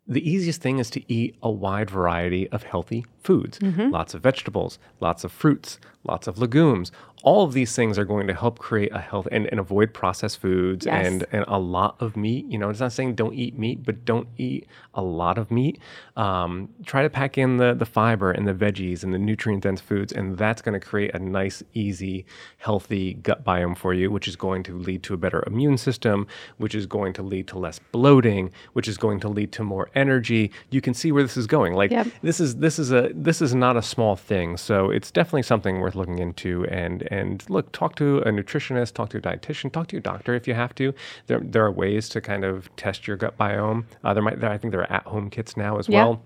the 0.06 0.28
easiest 0.28 0.60
thing 0.60 0.78
is 0.78 0.90
to 0.90 1.12
eat 1.12 1.36
a 1.42 1.50
wide 1.50 1.90
variety 1.90 2.48
of 2.48 2.62
healthy 2.62 3.04
foods. 3.28 3.58
Mm-hmm. 3.58 3.90
Lots 3.98 4.12
of 4.14 4.20
vegetables, 4.30 4.72
lots 5.06 5.22
of 5.26 5.30
fruits, 5.42 5.70
lots 6.12 6.26
of 6.30 6.34
legumes. 6.38 6.90
All 7.24 7.42
of 7.46 7.52
these 7.52 7.72
things 7.78 7.98
are 7.98 8.04
going 8.14 8.28
to 8.28 8.34
help 8.42 8.56
create 8.68 8.92
a 9.00 9.00
health 9.10 9.26
and, 9.34 9.44
and 9.50 9.58
avoid 9.58 9.88
processed 9.92 10.38
foods 10.44 10.86
Yes. 10.86 11.04
and, 11.06 11.26
and 11.32 11.44
a 11.48 11.58
lot 11.58 11.92
of 12.04 12.16
meat. 12.16 12.44
You 12.52 12.58
know, 12.60 12.68
it's 12.70 12.78
not 12.86 12.92
saying 12.92 13.16
don't 13.16 13.34
eat 13.44 13.54
meat, 13.58 13.78
but 13.88 13.96
don't 14.04 14.28
eat 14.48 14.62
a 14.94 15.02
lot 15.02 15.36
of 15.36 15.50
meat. 15.58 15.74
Um, 16.16 16.50
try 16.92 17.02
to 17.02 17.10
pack 17.10 17.36
in 17.36 17.56
the, 17.62 17.74
the 17.74 17.84
fiber 17.98 18.30
and 18.30 18.46
the 18.46 18.54
veggies 18.64 19.02
and 19.02 19.12
the 19.12 19.18
nutrient 19.18 19.64
dense 19.64 19.80
foods, 19.80 20.12
and 20.12 20.38
that's 20.38 20.62
going 20.62 20.78
to 20.80 20.84
create 20.90 21.12
a 21.12 21.18
nice, 21.18 21.58
easy, 21.74 22.24
healthy 22.58 23.14
gut 23.14 23.44
biome 23.44 23.76
for 23.76 23.92
you, 23.92 24.10
which 24.12 24.28
is 24.28 24.36
going 24.36 24.62
to 24.62 24.78
lead 24.78 25.02
to 25.02 25.12
a 25.14 25.16
better 25.16 25.42
immune 25.46 25.76
system, 25.76 26.26
which 26.58 26.74
is 26.80 26.86
going 26.86 27.12
to 27.14 27.22
lead 27.22 27.48
to 27.48 27.58
less 27.58 27.80
bloating, 27.90 28.50
which 28.74 28.86
is 28.86 28.96
going 28.96 29.18
to 29.20 29.28
lead 29.28 29.50
to 29.52 29.64
more 29.64 29.90
energy. 29.96 30.52
You 30.70 30.80
can 30.80 30.94
see 30.94 31.10
where 31.10 31.24
this 31.24 31.36
is 31.36 31.48
going. 31.48 31.72
Like 31.74 31.90
Yep. 31.90 32.06
this 32.22 32.38
is 32.38 32.50
this 32.56 32.78
is 32.78 32.92
a 32.92 33.12
this 33.24 33.42
is 33.42 33.54
not 33.54 33.76
a 33.76 33.82
small 33.82 34.16
thing. 34.16 34.56
So 34.56 34.90
it's 34.90 35.10
definitely 35.10 35.42
something 35.42 35.80
worth 35.80 35.94
looking 35.94 36.18
into. 36.18 36.64
And 36.66 37.02
and 37.10 37.44
look, 37.50 37.72
talk 37.72 37.96
to 37.96 38.18
a 38.18 38.30
nutritionist, 38.30 38.94
talk 38.94 39.10
to 39.10 39.18
a 39.18 39.20
dietitian, 39.20 39.72
talk 39.72 39.88
to 39.88 39.96
your 39.96 40.02
doctor 40.02 40.34
if 40.34 40.46
you 40.48 40.54
have 40.54 40.74
to. 40.76 40.94
There 41.26 41.40
there 41.42 41.64
are 41.64 41.72
ways 41.72 42.08
to 42.10 42.20
kind 42.20 42.44
of 42.44 42.74
test 42.76 43.06
your 43.06 43.16
gut 43.16 43.36
biome. 43.36 43.84
Uh, 44.04 44.14
there 44.14 44.22
might 44.22 44.40
there, 44.40 44.50
I 44.50 44.58
think 44.58 44.72
there 44.72 44.82
are 44.82 44.92
at 44.92 45.04
home 45.04 45.30
kits 45.30 45.56
now 45.56 45.78
as 45.78 45.88
Yeah. 45.88 46.04
well. 46.04 46.22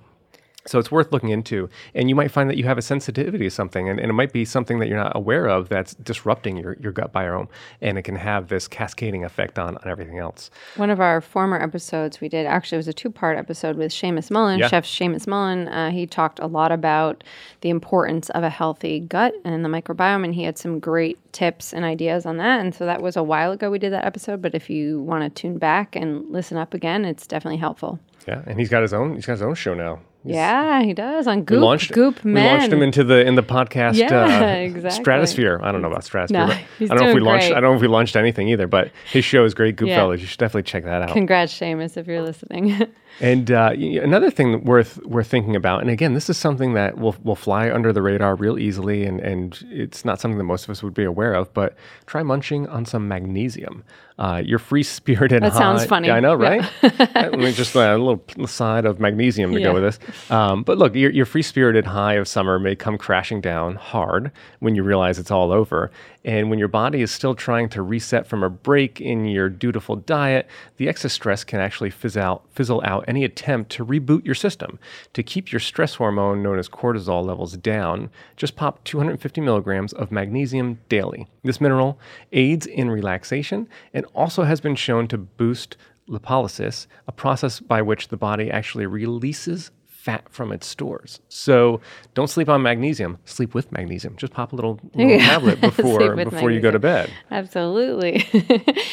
So 0.65 0.79
it's 0.79 0.91
worth 0.91 1.11
looking 1.13 1.31
into. 1.31 1.69
And 1.95 2.09
you 2.09 2.15
might 2.15 2.31
find 2.31 2.49
that 2.49 2.57
you 2.57 2.65
have 2.65 2.79
a 2.79 2.83
sensitivity 2.83 3.45
to 3.45 3.51
something, 3.51 3.89
and, 3.89 3.99
and 3.99 4.11
it 4.11 4.13
might 4.13 4.33
be 4.33 4.45
something 4.45 4.79
that 4.79 4.89
you're 4.89 4.99
not 4.99 5.17
aware 5.17 5.47
of 5.47 5.69
that's 5.69 5.95
disrupting 5.95 6.57
your, 6.57 6.77
your 6.81 6.93
gut 6.93 7.13
biome, 7.13 7.49
and 7.81 7.99
it 7.99 8.03
can 8.03 8.17
have 8.17 8.49
this 8.49 8.69
cascading 8.69 9.25
effect 9.25 9.59
on, 9.59 9.77
on 9.77 9.89
everything 9.89 10.19
else. 10.19 10.51
One 10.77 10.91
of 10.91 11.01
our 11.01 11.21
former 11.21 11.61
episodes 11.61 12.21
we 12.21 12.29
did, 12.29 12.47
actually, 12.47 12.77
it 12.77 12.79
was 12.81 12.89
a 12.89 12.93
two 12.93 13.11
part 13.11 13.39
episode 13.39 13.77
with 13.77 13.91
Seamus 13.93 14.31
Mullen, 14.31 14.61
Yeah. 14.61 14.69
Chef 14.69 14.85
Seamus 14.85 15.27
Mullen. 15.27 15.69
Uh, 15.69 15.91
he 15.91 16.07
talked 16.07 16.39
a 16.39 16.47
lot 16.47 16.71
about 16.71 17.25
the 17.61 17.71
importance 17.71 18.31
of 18.31 18.43
a 18.45 18.51
healthy 18.51 19.01
gut 19.01 19.35
and 19.45 19.65
the 19.65 19.69
microbiome, 19.69 20.25
and 20.25 20.35
he 20.35 20.45
had 20.45 20.59
some 20.59 20.79
great 20.79 21.19
tips 21.33 21.73
and 21.73 21.85
ideas 21.85 22.27
on 22.27 22.37
that. 22.37 22.61
And 22.61 22.75
so 22.75 22.87
that 22.87 23.03
was 23.03 23.17
a 23.17 23.23
while 23.23 23.53
ago 23.53 23.71
we 23.71 23.79
did 23.79 23.93
that 23.93 24.05
episode, 24.05 24.41
but 24.43 24.55
if 24.55 24.71
you 24.71 25.01
want 25.01 25.25
to 25.25 25.31
tune 25.43 25.59
back 25.59 25.97
and 25.97 26.31
listen 26.31 26.57
up 26.57 26.75
again, 26.75 27.05
it's 27.05 27.27
definitely 27.27 27.59
helpful. 27.59 27.99
Yeah, 28.29 28.43
and 28.47 28.59
he's 28.61 28.69
got 28.69 28.83
his 28.83 28.93
own 28.93 29.15
he's 29.17 29.27
got 29.27 29.33
his 29.33 29.43
own 29.43 29.55
show 29.55 29.75
now. 29.75 29.99
He's- 30.25 30.37
yeah, 30.37 30.83
he 30.83 30.93
does 30.95 31.27
on 31.27 31.39
We 31.41 31.45
Goop, 31.45 31.63
launched, 31.63 31.93
Goop 31.93 32.23
we 32.25 32.33
launched 32.35 32.73
him 32.73 32.81
into 32.83 33.03
the 33.03 33.27
in 33.27 33.35
the 33.35 33.43
podcast 33.43 33.95
Yeah, 33.95 34.07
uh, 34.15 34.47
exactly. 34.55 34.91
stratosphere. 35.03 35.61
I 35.63 35.73
don't 35.73 35.83
know 35.83 35.89
about 35.91 36.05
stratosphere. 36.05 36.47
No, 36.47 36.55
he's 36.79 36.91
I 36.91 36.95
don't 36.95 37.05
know 37.05 37.09
if 37.11 37.15
we 37.15 37.21
doing 37.21 37.25
launched. 37.33 37.47
I 37.53 37.61
don't 37.61 37.71
know 37.73 37.75
if 37.75 37.81
we 37.83 37.89
launched 37.89 38.15
anything 38.17 38.49
either. 38.49 38.67
But 38.67 38.91
his 39.11 39.25
show 39.25 39.45
is 39.45 39.53
great, 39.55 39.81
Yeah. 39.81 39.99
Goopfellas. 39.99 40.21
You 40.21 40.27
should 40.27 40.39
definitely 40.39 40.63
check 40.65 40.85
that 40.85 41.03
out. 41.03 41.11
Congrats, 41.13 41.53
Seamus, 41.59 41.97
if 41.97 42.07
you're 42.07 42.23
listening. 42.23 42.87
And 43.21 43.51
uh, 43.51 43.73
another 43.77 44.31
thing 44.31 44.65
worth 44.65 44.99
worth 45.05 45.29
thinking 45.29 45.55
about, 45.55 45.81
and 45.83 45.91
again, 45.91 46.15
this 46.15 46.29
is 46.31 46.37
something 46.37 46.75
that 46.75 46.99
will 46.99 47.15
will 47.23 47.37
fly 47.37 47.71
under 47.71 47.93
the 47.93 48.03
radar 48.03 48.35
real 48.35 48.59
easily, 48.59 49.05
and 49.05 49.21
and 49.21 49.65
it's 49.71 50.05
not 50.05 50.21
something 50.21 50.39
that 50.39 50.45
most 50.45 50.65
of 50.65 50.71
us 50.71 50.83
would 50.83 50.95
be 50.95 51.05
aware 51.05 51.35
of. 51.35 51.53
But 51.55 51.75
try 52.07 52.23
munching 52.23 52.67
on 52.69 52.85
some 52.85 53.07
magnesium. 53.09 53.85
Uh, 54.19 54.41
your 54.45 54.59
free 54.59 54.83
spirited. 54.83 55.43
That 55.43 55.55
sounds 55.55 55.85
funny. 55.87 56.09
Yeah, 56.09 56.15
I 56.17 56.21
know, 56.21 56.41
Yeah. 56.41 56.69
right? 57.17 57.37
Me 57.37 57.51
just 57.51 57.75
uh, 57.75 57.81
a 57.81 57.99
little 57.99 58.23
side 58.47 58.85
of 58.85 59.01
magnesium 59.01 59.53
to 59.53 59.59
Yeah. 59.59 59.69
go 59.69 59.75
with 59.75 59.83
this. 59.83 60.31
Um, 60.31 60.63
but 60.63 60.79
look, 60.79 60.95
your, 60.95 61.11
your 61.11 61.25
free 61.25 61.43
spirited 61.43 61.87
high 61.87 62.15
of 62.15 62.29
summer 62.29 62.59
may 62.59 62.77
come 62.77 62.99
crashing 62.99 63.41
down 63.41 63.75
hard 63.77 64.31
when 64.61 64.75
you 64.77 64.85
realize 64.85 65.19
it's 65.19 65.31
all 65.31 65.51
over. 65.51 65.91
And 66.25 66.51
when 66.51 66.59
your 66.61 66.69
body 66.69 67.01
is 67.03 67.11
still 67.11 67.35
trying 67.35 67.69
to 67.71 67.83
reset 67.83 68.27
from 68.27 68.45
a 68.45 68.51
break 68.51 69.01
in 69.01 69.25
your 69.25 69.49
dutiful 69.49 69.97
diet, 69.97 70.47
the 70.77 70.89
excess 70.89 71.15
stress 71.15 71.43
can 71.43 71.59
actually 71.59 71.91
fizzle 71.91 72.23
out, 72.23 72.45
fizzle 72.53 72.83
out 72.85 73.02
any 73.07 73.25
attempt 73.25 73.71
to 73.73 73.85
reboot 73.85 74.25
your 74.25 74.35
system. 74.35 74.79
To 75.15 75.23
keep 75.23 75.53
your 75.53 75.61
stress 75.61 75.95
hormone, 75.95 76.43
known 76.43 76.59
as 76.59 76.69
cortisol, 76.69 77.25
levels 77.25 77.57
down, 77.57 78.11
just 78.37 78.57
pop 78.57 78.83
250 78.85 79.41
milligrams 79.41 79.93
of 79.93 80.13
magnesium 80.13 80.81
daily. 80.89 81.27
This 81.43 81.61
mineral 81.61 81.99
aids 82.33 82.67
in 82.67 82.91
relaxation 82.91 83.69
and 83.93 84.07
also 84.15 84.45
has 84.45 84.61
been 84.61 84.77
shown 84.77 85.09
to 85.09 85.19
boost 85.19 85.77
lipolysis, 86.09 86.87
a 87.07 87.13
process 87.13 87.61
by 87.61 87.83
which 87.83 88.09
the 88.09 88.17
body 88.17 88.51
actually 88.51 88.87
releases 88.87 89.71
fat 90.03 90.25
from 90.31 90.51
its 90.51 90.67
stores. 90.67 91.21
So 91.29 91.81
don't 92.15 92.29
sleep 92.29 92.49
on 92.49 92.61
magnesium. 92.61 93.19
Sleep 93.25 93.55
with 93.55 93.71
magnesium. 93.71 94.17
Just 94.17 94.33
pop 94.33 94.53
a 94.53 94.57
little, 94.57 94.81
little 94.95 95.19
tablet 95.21 95.61
before 95.61 96.17
before 96.17 96.51
you 96.51 96.61
go 96.61 96.73
to 96.73 96.81
bed. 96.81 97.09
Absolutely. 97.31 98.27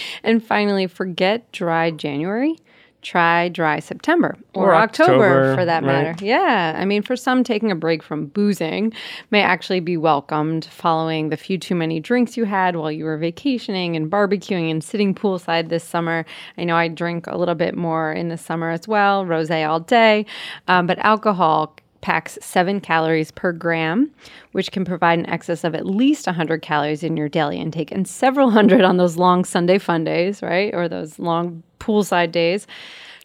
and 0.24 0.44
finally, 0.44 0.86
forget 0.86 1.52
dry 1.52 1.90
January 1.90 2.58
try 3.02 3.50
dry 3.50 3.80
September 3.80 4.38
or, 4.54 4.68
or 4.68 4.76
October, 4.76 5.14
October, 5.14 5.56
for 5.56 5.66
that 5.66 5.84
matter. 5.84 6.10
Right? 6.10 6.22
Yeah. 6.22 6.76
I 6.78 6.86
mean, 6.86 7.02
for 7.02 7.16
some, 7.16 7.44
taking 7.44 7.72
a 7.72 7.76
break 7.76 8.04
from 8.04 8.28
boozing 8.28 8.94
may 9.32 9.42
actually 9.42 9.80
be 9.80 9.98
welcomed 9.98 10.66
following 10.66 11.30
the 11.30 11.38
few 11.38 11.58
too 11.58 11.76
many 11.76 12.00
drinks 12.00 12.36
you 12.36 12.46
had 12.46 12.76
while 12.76 12.92
you 12.92 13.06
were 13.06 13.18
vacationing 13.18 13.96
and 13.96 14.12
barbecuing 14.12 14.70
and 14.70 14.84
sitting 14.84 15.16
poolside 15.16 15.70
this 15.70 15.84
summer. 15.84 16.26
I 16.58 16.64
know 16.64 16.76
I 16.76 16.88
drink 16.88 17.28
a 17.28 17.38
little 17.38 17.56
bit 17.56 17.76
more 17.76 18.12
in 18.12 18.30
the 18.30 18.38
summer 18.38 18.70
as 18.70 18.88
well, 18.88 19.26
rosé 19.26 19.68
all 19.68 19.80
day, 19.80 20.26
um, 20.68 20.88
but 20.88 21.00
alcohol 21.00 21.76
packs 22.02 22.38
seven 22.42 22.80
calories 22.80 23.32
per 23.32 23.52
gram, 23.52 24.10
which 24.54 24.72
can 24.72 24.86
provide 24.86 25.20
an 25.20 25.30
excess 25.30 25.64
of 25.64 25.76
at 25.76 25.86
least 25.86 26.26
100 26.28 26.62
calories 26.62 27.04
in 27.04 27.18
your 27.18 27.30
daily 27.30 27.58
intake 27.58 27.92
and 27.92 28.08
several 28.08 28.50
hundred 28.50 28.82
on 28.82 28.98
those 28.98 29.18
long 29.18 29.44
Sunday 29.44 29.78
fun 29.78 30.04
days, 30.04 30.42
right? 30.42 30.74
Or 30.74 30.88
those 30.88 31.20
long 31.20 31.64
poolside 31.90 32.32
days. 32.32 32.68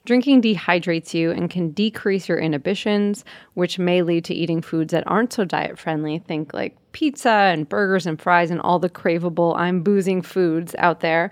Drinking 0.07 0.42
dehydrates 0.42 1.14
you 1.14 1.31
and 1.31 1.48
can 1.48 1.70
decrease 1.70 2.29
your 2.29 2.38
inhibitions, 2.38 3.24
which 3.55 3.79
may 3.79 4.03
lead 4.03 4.24
to 4.27 4.35
eating 4.35 4.61
foods 4.61 4.92
that 4.92 5.05
aren't 5.07 5.33
so 5.33 5.46
diet 5.46 5.79
friendly. 5.79 6.18
Think 6.18 6.53
like 6.53 6.77
pizza 6.92 7.31
and 7.31 7.66
burgers 7.66 8.07
and 8.07 8.20
fries 8.20 8.50
and 8.50 8.61
all 8.61 8.79
the 8.79 8.90
craveable, 8.90 9.57
I'm 9.57 9.83
boozing 9.83 10.20
foods 10.20 10.74
out 10.79 11.00
there. 11.00 11.31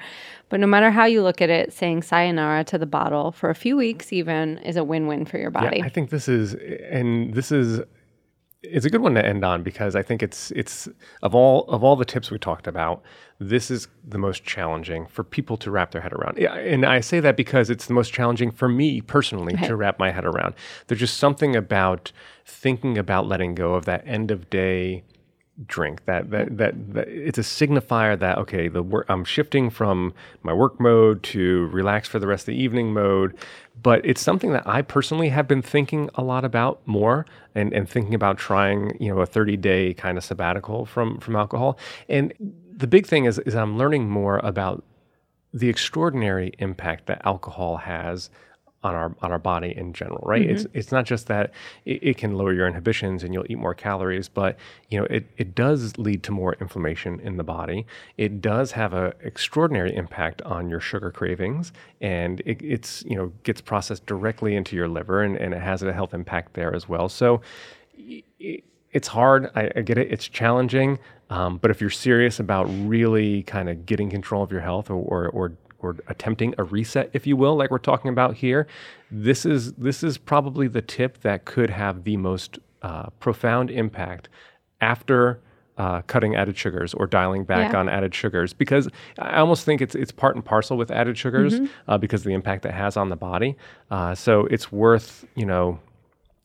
But 0.49 0.61
no 0.61 0.67
matter 0.67 0.91
how 0.91 1.05
you 1.05 1.23
look 1.23 1.43
at 1.43 1.51
it, 1.51 1.73
saying 1.73 2.03
sayonara 2.03 2.65
to 2.65 2.79
the 2.79 2.87
bottle 2.87 3.33
for 3.33 3.51
a 3.51 3.55
few 3.55 3.77
weeks 3.77 4.11
even 4.11 4.57
is 4.59 4.77
a 4.77 4.85
win 4.85 5.07
win 5.07 5.27
for 5.27 5.37
your 5.37 5.51
body. 5.51 5.79
Yeah, 5.79 5.85
I 5.85 5.91
think 5.91 6.09
this 6.09 6.27
is, 6.27 6.55
and 6.91 7.35
this 7.35 7.53
is 7.53 7.81
it's 8.63 8.87
a 8.87 8.91
good 8.91 9.01
one 9.01 9.15
to 9.15 9.25
end 9.25 9.45
on 9.45 9.63
because 9.63 9.97
I 9.97 10.03
think 10.03 10.23
it's 10.23 10.51
it's 10.53 10.89
of 11.23 11.35
all 11.35 11.65
of 11.69 11.83
all 11.83 11.97
the 11.97 12.05
tips 12.05 12.31
we 12.31 12.39
talked 12.39 12.67
about, 12.67 13.03
this 13.39 13.71
is 13.71 13.89
the 14.07 14.19
most 14.19 14.45
challenging 14.45 15.07
for 15.07 15.25
people 15.25 15.57
to 15.59 15.71
wrap 15.71 15.91
their 15.91 16.01
head 16.01 16.13
around. 16.13 16.39
Yeah, 16.39 16.55
and 16.55 16.87
I 16.87 17.01
say 17.01 17.19
that 17.21 17.37
because 17.37 17.71
it's 17.71 17.87
the 17.87 17.95
most 17.95 18.13
challenging 18.13 18.51
for 18.51 18.69
me 18.69 19.01
personally 19.01 19.55
right. 19.55 19.67
to 19.67 19.77
wrap 19.77 19.99
my 19.99 20.13
head 20.13 20.25
around. 20.25 20.55
There's 20.87 21.01
just 21.01 21.17
something 21.17 21.57
about 21.57 22.13
thinking 22.45 22.99
about 22.99 23.27
letting 23.27 23.55
go 23.55 23.75
of 23.75 23.85
that 23.87 24.07
end 24.07 24.31
of 24.31 24.49
day 24.49 25.03
drink 25.67 26.05
that 26.07 26.31
that, 26.31 26.57
that 26.57 26.95
that 26.95 27.09
it's 27.09 27.39
a 27.39 27.43
signifier 27.43 28.19
that 28.19 28.39
okay 28.39 28.69
the 28.69 28.83
work 28.83 29.05
I'm 29.09 29.25
shifting 29.25 29.69
from 29.69 30.15
my 30.43 30.53
work 30.53 30.81
mode 30.81 31.23
to 31.25 31.67
relax 31.67 32.09
for 32.09 32.19
the 32.19 32.27
rest 32.27 32.43
of 32.43 32.47
the 32.47 32.63
evening 32.63 32.93
mode. 32.93 33.37
But 33.83 34.05
it's 34.05 34.21
something 34.21 34.53
that 34.53 34.67
I 34.67 34.83
personally 34.83 35.29
have 35.29 35.47
been 35.47 35.63
thinking 35.63 36.09
a 36.15 36.23
lot 36.23 36.45
about 36.45 36.81
more 36.87 37.27
and, 37.55 37.73
and 37.73 37.89
thinking 37.89 38.15
about 38.15 38.39
trying 38.39 38.97
you 38.99 39.15
know 39.15 39.21
a 39.21 39.27
30 39.27 39.57
day 39.59 39.95
kind 39.95 40.17
of 40.17 40.25
sabbatical 40.25 40.87
from 40.87 41.19
from 41.21 41.37
alcohol. 41.37 41.79
And 42.09 42.33
the 42.75 42.87
big 42.87 43.07
thing 43.07 43.27
is 43.27 43.39
is 43.41 43.55
I'm 43.55 43.77
learning 43.77 44.09
more 44.09 44.39
about 44.39 44.85
the 45.53 45.69
extraordinary 45.69 46.53
impact 46.59 47.07
that 47.07 47.21
alcohol 47.27 47.77
has 47.77 48.31
on 48.83 48.95
our 48.95 49.15
on 49.23 49.31
our 49.31 49.39
body 49.39 49.75
in 49.77 49.93
general, 49.93 50.23
right? 50.25 50.43
Mm-hmm. 50.43 50.57
It's 50.57 50.67
it's 50.73 50.93
not 50.93 51.05
just 51.05 51.27
that 51.29 51.53
it, 51.85 52.03
it, 52.03 52.17
can 52.17 52.35
lower 52.35 52.53
your 52.53 52.67
inhibitions 52.67 53.23
and 53.23 53.33
you'll 53.33 53.47
eat 53.49 53.59
more 53.59 53.75
calories, 53.75 54.29
but 54.29 54.57
you 54.91 54.99
know 54.99 55.07
it 55.07 55.27
it 55.37 55.55
does 55.55 55.97
lead 55.99 56.23
to 56.25 56.33
more 56.33 56.55
inflammation 56.61 57.21
in 57.21 57.37
the 57.37 57.45
body. 57.45 57.87
It 58.17 58.41
does 58.41 58.73
have 58.73 58.93
an 58.93 59.13
extraordinary 59.23 59.95
impact 59.95 60.43
on 60.43 60.69
your 60.69 60.81
sugar 60.81 61.11
cravings, 61.11 61.73
and 62.01 62.41
it, 62.45 62.61
it's 62.63 63.05
you 63.05 63.17
know 63.17 63.33
gets 63.45 63.61
processed 63.61 64.07
directly 64.07 64.57
into 64.57 64.77
your 64.77 64.89
liver, 64.89 65.23
and, 65.23 65.37
and 65.37 65.55
it 65.55 65.61
has 65.61 65.83
a 65.83 65.93
health 65.93 66.15
impact 66.15 66.55
there 66.55 66.75
as 66.75 66.89
well. 66.89 67.09
So. 67.09 67.41
It, 68.39 68.65
it's 68.93 69.09
hard. 69.09 69.51
I, 69.55 69.71
I, 69.75 69.81
get 69.81 69.97
it. 69.97 70.13
It's 70.13 70.29
challenging. 70.29 70.99
Um, 71.31 71.57
but 71.57 71.71
if 71.71 71.81
you're 71.81 71.89
serious 71.89 72.41
about 72.41 72.65
really 72.65 73.43
kind 73.45 73.71
of 73.71 73.87
getting 73.87 74.11
control 74.11 74.43
of 74.43 74.53
your 74.53 74.61
health 74.61 74.91
or, 74.91 74.97
or, 74.97 75.29
or 75.29 75.53
or 75.83 75.97
attempting 76.09 76.55
a 76.59 76.65
reset, 76.65 77.11
if 77.13 77.27
you 77.27 77.37
will, 77.37 77.57
like 77.57 77.71
we're 77.71 77.79
talking 77.79 78.11
about 78.11 78.37
here, 78.37 78.67
this 79.11 79.45
is 79.45 79.73
this 79.75 80.03
is 80.03 80.19
probably 80.19 80.69
the 80.69 80.83
tip 80.83 81.21
that 81.23 81.45
could 81.45 81.71
have 81.71 82.05
the 82.05 82.17
most 82.17 82.59
uh, 82.83 83.11
profound 83.21 83.71
impact 83.71 84.29
after 84.81 85.41
uh, 85.79 86.03
cutting 86.03 86.37
added 86.37 86.57
sugars 86.57 86.95
or 86.95 87.07
dialing 87.07 87.45
back 87.45 87.73
yeah. 87.73 87.79
on 87.79 87.89
added 87.89 88.15
sugars 88.15 88.53
because 88.53 88.89
I 89.19 89.39
almost 89.39 89.65
think 89.65 89.81
it's 89.81 89.95
it's 89.95 90.13
part 90.13 90.37
and 90.37 90.45
parcel 90.45 90.77
with 90.77 90.91
added 90.91 91.17
sugars 91.17 91.55
mm-hmm. 91.55 91.67
uh, 91.89 91.99
because 91.99 92.21
of 92.21 92.25
the 92.27 92.35
impact 92.35 92.67
it 92.67 92.73
has 92.73 92.97
on 92.97 93.09
the 93.09 93.17
body. 93.17 93.57
Uh, 93.91 94.15
so 94.15 94.47
it's 94.47 94.71
worth 94.71 95.25
you 95.35 95.47
know 95.47 95.79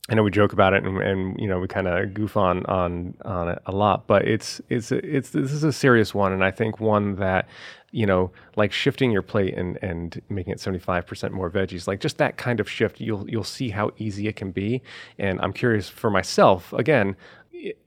I 0.08 0.14
know 0.14 0.22
we 0.22 0.30
joke 0.30 0.54
about 0.54 0.72
it 0.72 0.84
and, 0.84 0.98
and 0.98 1.38
you 1.38 1.46
know 1.46 1.58
we 1.58 1.68
kind 1.68 1.86
of 1.86 2.14
goof 2.14 2.36
on 2.36 2.64
on 2.66 3.14
on 3.24 3.48
it 3.48 3.62
a 3.66 3.72
lot, 3.72 4.06
but 4.06 4.26
it's 4.26 4.60
it's 4.70 4.90
it's 4.90 5.30
this 5.30 5.52
is 5.52 5.64
a 5.64 5.72
serious 5.72 6.14
one, 6.14 6.32
and 6.32 6.42
I 6.42 6.50
think 6.50 6.80
one 6.80 7.16
that 7.16 7.46
you 7.90 8.06
know 8.06 8.30
like 8.56 8.72
shifting 8.72 9.10
your 9.10 9.22
plate 9.22 9.54
and 9.54 9.78
and 9.82 10.20
making 10.30 10.54
it 10.54 10.60
seventy 10.60 10.78
five 10.78 11.06
percent 11.06 11.34
more 11.34 11.50
veggies, 11.50 11.86
like 11.86 12.00
just 12.00 12.16
that 12.18 12.38
kind 12.38 12.58
of 12.58 12.70
shift, 12.70 13.00
you'll 13.00 13.28
you'll 13.28 13.44
see 13.44 13.68
how 13.68 13.90
easy 13.98 14.28
it 14.28 14.36
can 14.36 14.50
be. 14.50 14.82
And 15.18 15.40
I'm 15.42 15.52
curious 15.52 15.88
for 15.88 16.10
myself 16.10 16.72
again. 16.72 17.16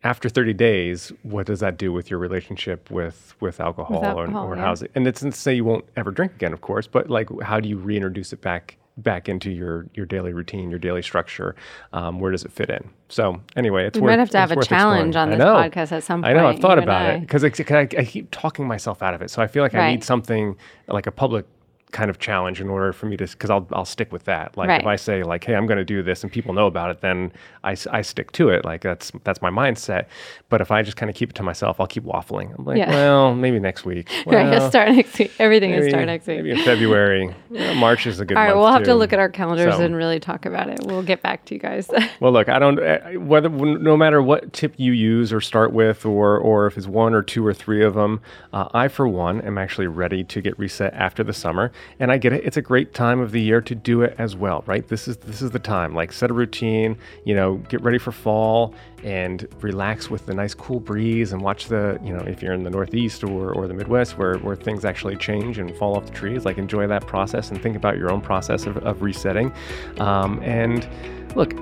After 0.03 0.27
30 0.27 0.51
days, 0.51 1.13
what 1.23 1.45
does 1.45 1.61
that 1.61 1.77
do 1.77 1.93
with 1.93 2.09
your 2.09 2.19
relationship 2.19 2.91
with 2.91 3.33
with 3.39 3.61
alcohol, 3.61 4.01
with 4.01 4.09
alcohol 4.09 4.45
or, 4.47 4.51
or 4.51 4.55
yeah. 4.57 4.61
how's 4.63 4.81
it? 4.81 4.91
And 4.95 5.07
it's 5.07 5.23
not 5.23 5.31
to 5.31 5.39
say 5.39 5.55
you 5.55 5.63
won't 5.63 5.85
ever 5.95 6.11
drink 6.11 6.33
again, 6.33 6.51
of 6.51 6.59
course, 6.59 6.87
but 6.87 7.09
like 7.09 7.29
how 7.41 7.61
do 7.61 7.69
you 7.69 7.77
reintroduce 7.77 8.33
it 8.33 8.41
back 8.41 8.75
back 9.01 9.29
into 9.29 9.51
your 9.51 9.87
your 9.93 10.05
daily 10.05 10.33
routine, 10.33 10.69
your 10.69 10.79
daily 10.79 11.01
structure. 11.01 11.55
Um, 11.93 12.19
where 12.19 12.31
does 12.31 12.43
it 12.43 12.51
fit 12.51 12.69
in? 12.69 12.89
So 13.09 13.41
anyway, 13.55 13.87
it's 13.87 13.97
we 13.97 14.01
worth, 14.01 14.11
might 14.11 14.19
have 14.19 14.29
to 14.31 14.39
have 14.39 14.51
a 14.51 14.63
challenge 14.63 15.15
exploring. 15.15 15.41
on 15.41 15.63
this 15.63 15.81
podcast 15.81 15.91
at 15.91 16.03
some 16.03 16.21
point. 16.21 16.37
I 16.37 16.39
know. 16.39 16.47
I've 16.47 16.59
thought 16.59 16.79
about 16.79 17.15
it 17.15 17.21
because 17.21 17.43
I, 17.43 17.87
I, 17.97 18.05
keep 18.05 18.31
talking 18.31 18.67
myself 18.67 19.01
out 19.01 19.13
of 19.13 19.21
it. 19.21 19.29
So 19.29 19.41
I 19.41 19.47
feel 19.47 19.63
like 19.63 19.73
right. 19.73 19.87
I 19.87 19.91
need 19.91 20.03
something 20.03 20.55
like 20.87 21.07
a 21.07 21.11
public 21.11 21.45
kind 21.91 22.09
of 22.09 22.19
challenge 22.19 22.61
in 22.61 22.69
order 22.69 22.93
for 22.93 23.05
me 23.05 23.17
to 23.17 23.27
because 23.27 23.49
I'll 23.49 23.67
I'll 23.71 23.85
stick 23.85 24.11
with 24.11 24.23
that. 24.25 24.55
Like 24.57 24.69
right. 24.69 24.81
if 24.81 24.87
I 24.87 24.95
say 24.95 25.23
like, 25.23 25.43
hey, 25.43 25.55
I'm 25.55 25.67
going 25.67 25.77
to 25.77 25.85
do 25.85 26.01
this 26.01 26.23
and 26.23 26.31
people 26.31 26.53
know 26.53 26.67
about 26.67 26.91
it, 26.91 27.01
then 27.01 27.31
I, 27.63 27.75
I 27.91 28.01
stick 28.01 28.31
to 28.33 28.49
it. 28.49 28.65
Like 28.65 28.81
that's 28.81 29.11
that's 29.23 29.41
my 29.41 29.49
mindset. 29.49 30.05
But 30.49 30.61
if 30.61 30.71
I 30.71 30.81
just 30.81 30.97
kind 30.97 31.09
of 31.09 31.15
keep 31.15 31.29
it 31.29 31.35
to 31.35 31.43
myself, 31.43 31.79
I'll 31.79 31.87
keep 31.87 32.03
waffling. 32.03 32.57
I'm 32.57 32.65
like, 32.65 32.77
yeah. 32.77 32.89
well, 32.89 33.35
maybe 33.35 33.59
next 33.59 33.85
week. 33.85 34.09
Well, 34.31 34.45
right, 34.45 34.69
start 34.69 34.91
next 34.91 35.17
week. 35.17 35.31
Everything 35.39 35.71
maybe, 35.71 35.83
will 35.83 35.89
start 35.89 36.05
next 36.05 36.27
week. 36.27 36.37
Maybe 36.37 36.51
in 36.51 36.63
February. 36.63 37.33
March 37.75 38.05
is 38.05 38.19
a 38.19 38.25
good. 38.25 38.37
All 38.37 38.43
right, 38.43 38.55
we'll 38.55 38.71
have 38.71 38.81
too. 38.81 38.91
to 38.91 38.95
look 38.95 39.13
at 39.13 39.19
our 39.19 39.29
calendars 39.29 39.75
so. 39.75 39.81
and 39.81 39.95
really 39.95 40.19
talk 40.19 40.45
about 40.45 40.69
it. 40.69 40.79
We'll 40.85 41.01
get 41.01 41.23
back 41.23 41.43
to 41.45 41.55
you 41.55 41.59
guys. 41.59 41.89
well, 42.19 42.31
look, 42.31 42.47
I 42.47 42.59
don't 42.59 42.79
eh, 42.79 43.15
whether 43.15 43.49
no 43.49 43.97
matter 43.97 44.21
what 44.21 44.53
tip 44.53 44.75
you 44.77 44.91
use 44.91 45.33
or 45.33 45.41
start 45.41 45.73
with, 45.73 46.05
or 46.05 46.37
or 46.37 46.67
if 46.67 46.77
it's 46.77 46.87
one 46.87 47.13
or 47.15 47.23
two 47.23 47.45
or 47.45 47.53
three 47.53 47.83
of 47.83 47.95
them, 47.95 48.21
uh, 48.53 48.69
I 48.73 48.87
for 48.87 49.07
one 49.07 49.41
am 49.41 49.57
actually 49.57 49.87
ready 49.87 50.23
to 50.25 50.41
get 50.41 50.57
reset 50.59 50.93
after 50.93 51.23
the 51.23 51.33
summer, 51.33 51.71
and 51.99 52.11
I 52.11 52.17
get 52.17 52.33
it. 52.33 52.43
It's 52.43 52.57
a 52.57 52.61
great 52.61 52.93
time 52.93 53.19
of 53.19 53.31
the 53.31 53.41
year 53.41 53.61
to 53.61 53.75
do 53.75 54.01
it 54.01 54.15
as 54.17 54.35
well, 54.35 54.63
right? 54.65 54.87
This 54.87 55.07
is 55.07 55.17
this 55.17 55.41
is 55.41 55.51
the 55.51 55.59
time. 55.59 55.93
Like 55.93 56.11
set 56.11 56.29
a 56.29 56.33
routine, 56.33 56.97
you 57.25 57.35
know, 57.35 57.55
get 57.69 57.81
ready 57.81 57.97
for 57.97 58.11
fall 58.11 58.73
and 59.03 59.47
relax 59.61 60.09
with 60.09 60.25
the 60.25 60.33
nice 60.33 60.53
cool 60.53 60.79
breeze 60.79 61.33
and 61.33 61.41
watch 61.41 61.67
the, 61.67 61.99
you 62.03 62.13
know, 62.13 62.21
if 62.21 62.41
you're 62.41 62.53
in 62.53 62.63
the 62.63 62.69
Northeast 62.69 63.23
or, 63.23 63.51
or 63.51 63.67
the 63.67 63.73
Midwest 63.73 64.17
where, 64.17 64.37
where 64.37 64.55
things 64.55 64.85
actually 64.85 65.15
change 65.15 65.57
and 65.57 65.75
fall 65.77 65.95
off 65.95 66.05
the 66.05 66.11
trees, 66.11 66.45
like 66.45 66.57
enjoy 66.57 66.85
that 66.87 67.07
process 67.07 67.49
and 67.49 67.61
think 67.61 67.75
about 67.75 67.97
your 67.97 68.11
own 68.11 68.21
process 68.21 68.67
of, 68.67 68.77
of 68.77 69.01
resetting. 69.01 69.51
Um, 69.97 70.39
and 70.43 70.87
look, 71.35 71.53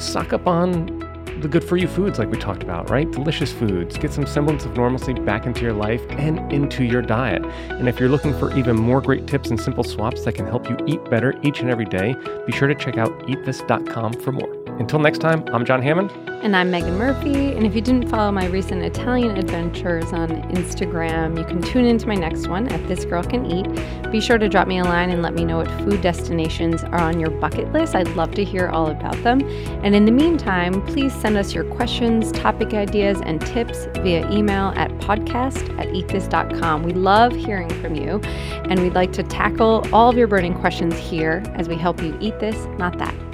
suck 0.00 0.32
up 0.32 0.46
on 0.46 1.09
the 1.40 1.48
good 1.48 1.64
for 1.64 1.76
you 1.76 1.88
foods 1.88 2.18
like 2.18 2.30
we 2.30 2.38
talked 2.38 2.62
about, 2.62 2.90
right? 2.90 3.10
Delicious 3.10 3.52
foods. 3.52 3.96
Get 3.96 4.12
some 4.12 4.26
semblance 4.26 4.64
of 4.64 4.76
normalcy 4.76 5.14
back 5.14 5.46
into 5.46 5.62
your 5.62 5.72
life 5.72 6.02
and 6.10 6.52
into 6.52 6.84
your 6.84 7.02
diet. 7.02 7.44
And 7.44 7.88
if 7.88 7.98
you're 7.98 8.08
looking 8.08 8.38
for 8.38 8.56
even 8.56 8.76
more 8.76 9.00
great 9.00 9.26
tips 9.26 9.50
and 9.50 9.60
simple 9.60 9.84
swaps 9.84 10.24
that 10.24 10.34
can 10.34 10.46
help 10.46 10.68
you 10.68 10.76
eat 10.86 11.02
better 11.10 11.38
each 11.42 11.60
and 11.60 11.70
every 11.70 11.86
day, 11.86 12.14
be 12.46 12.52
sure 12.52 12.68
to 12.68 12.74
check 12.74 12.98
out 12.98 13.10
eatthis.com 13.26 14.14
for 14.14 14.32
more. 14.32 14.59
Until 14.80 14.98
next 14.98 15.18
time, 15.18 15.44
I'm 15.52 15.66
John 15.66 15.82
Hammond. 15.82 16.10
And 16.42 16.56
I'm 16.56 16.70
Megan 16.70 16.96
Murphy. 16.96 17.52
And 17.52 17.66
if 17.66 17.74
you 17.74 17.82
didn't 17.82 18.08
follow 18.08 18.32
my 18.32 18.46
recent 18.46 18.82
Italian 18.82 19.36
adventures 19.36 20.10
on 20.14 20.30
Instagram, 20.54 21.38
you 21.38 21.44
can 21.44 21.60
tune 21.60 21.84
into 21.84 22.08
my 22.08 22.14
next 22.14 22.48
one 22.48 22.66
at 22.68 22.88
This 22.88 23.04
Girl 23.04 23.22
Can 23.22 23.44
Eat. 23.44 24.10
Be 24.10 24.22
sure 24.22 24.38
to 24.38 24.48
drop 24.48 24.66
me 24.66 24.78
a 24.78 24.84
line 24.84 25.10
and 25.10 25.20
let 25.20 25.34
me 25.34 25.44
know 25.44 25.58
what 25.58 25.70
food 25.82 26.00
destinations 26.00 26.82
are 26.82 26.98
on 26.98 27.20
your 27.20 27.28
bucket 27.28 27.70
list. 27.74 27.94
I'd 27.94 28.08
love 28.16 28.30
to 28.36 28.42
hear 28.42 28.68
all 28.68 28.86
about 28.86 29.22
them. 29.22 29.42
And 29.84 29.94
in 29.94 30.06
the 30.06 30.12
meantime, 30.12 30.80
please 30.86 31.12
send 31.12 31.36
us 31.36 31.52
your 31.52 31.64
questions, 31.64 32.32
topic 32.32 32.72
ideas, 32.72 33.20
and 33.22 33.38
tips 33.38 33.84
via 33.96 34.30
email 34.30 34.72
at 34.76 34.90
podcast 34.92 35.78
at 35.78 35.88
eatthis.com. 35.88 36.84
We 36.84 36.94
love 36.94 37.34
hearing 37.34 37.68
from 37.82 37.96
you, 37.96 38.18
and 38.64 38.80
we'd 38.80 38.94
like 38.94 39.12
to 39.12 39.22
tackle 39.22 39.86
all 39.92 40.08
of 40.08 40.16
your 40.16 40.26
burning 40.26 40.54
questions 40.54 40.96
here 40.96 41.42
as 41.54 41.68
we 41.68 41.76
help 41.76 42.02
you 42.02 42.16
eat 42.18 42.40
this, 42.40 42.56
not 42.78 42.96
that. 42.96 43.29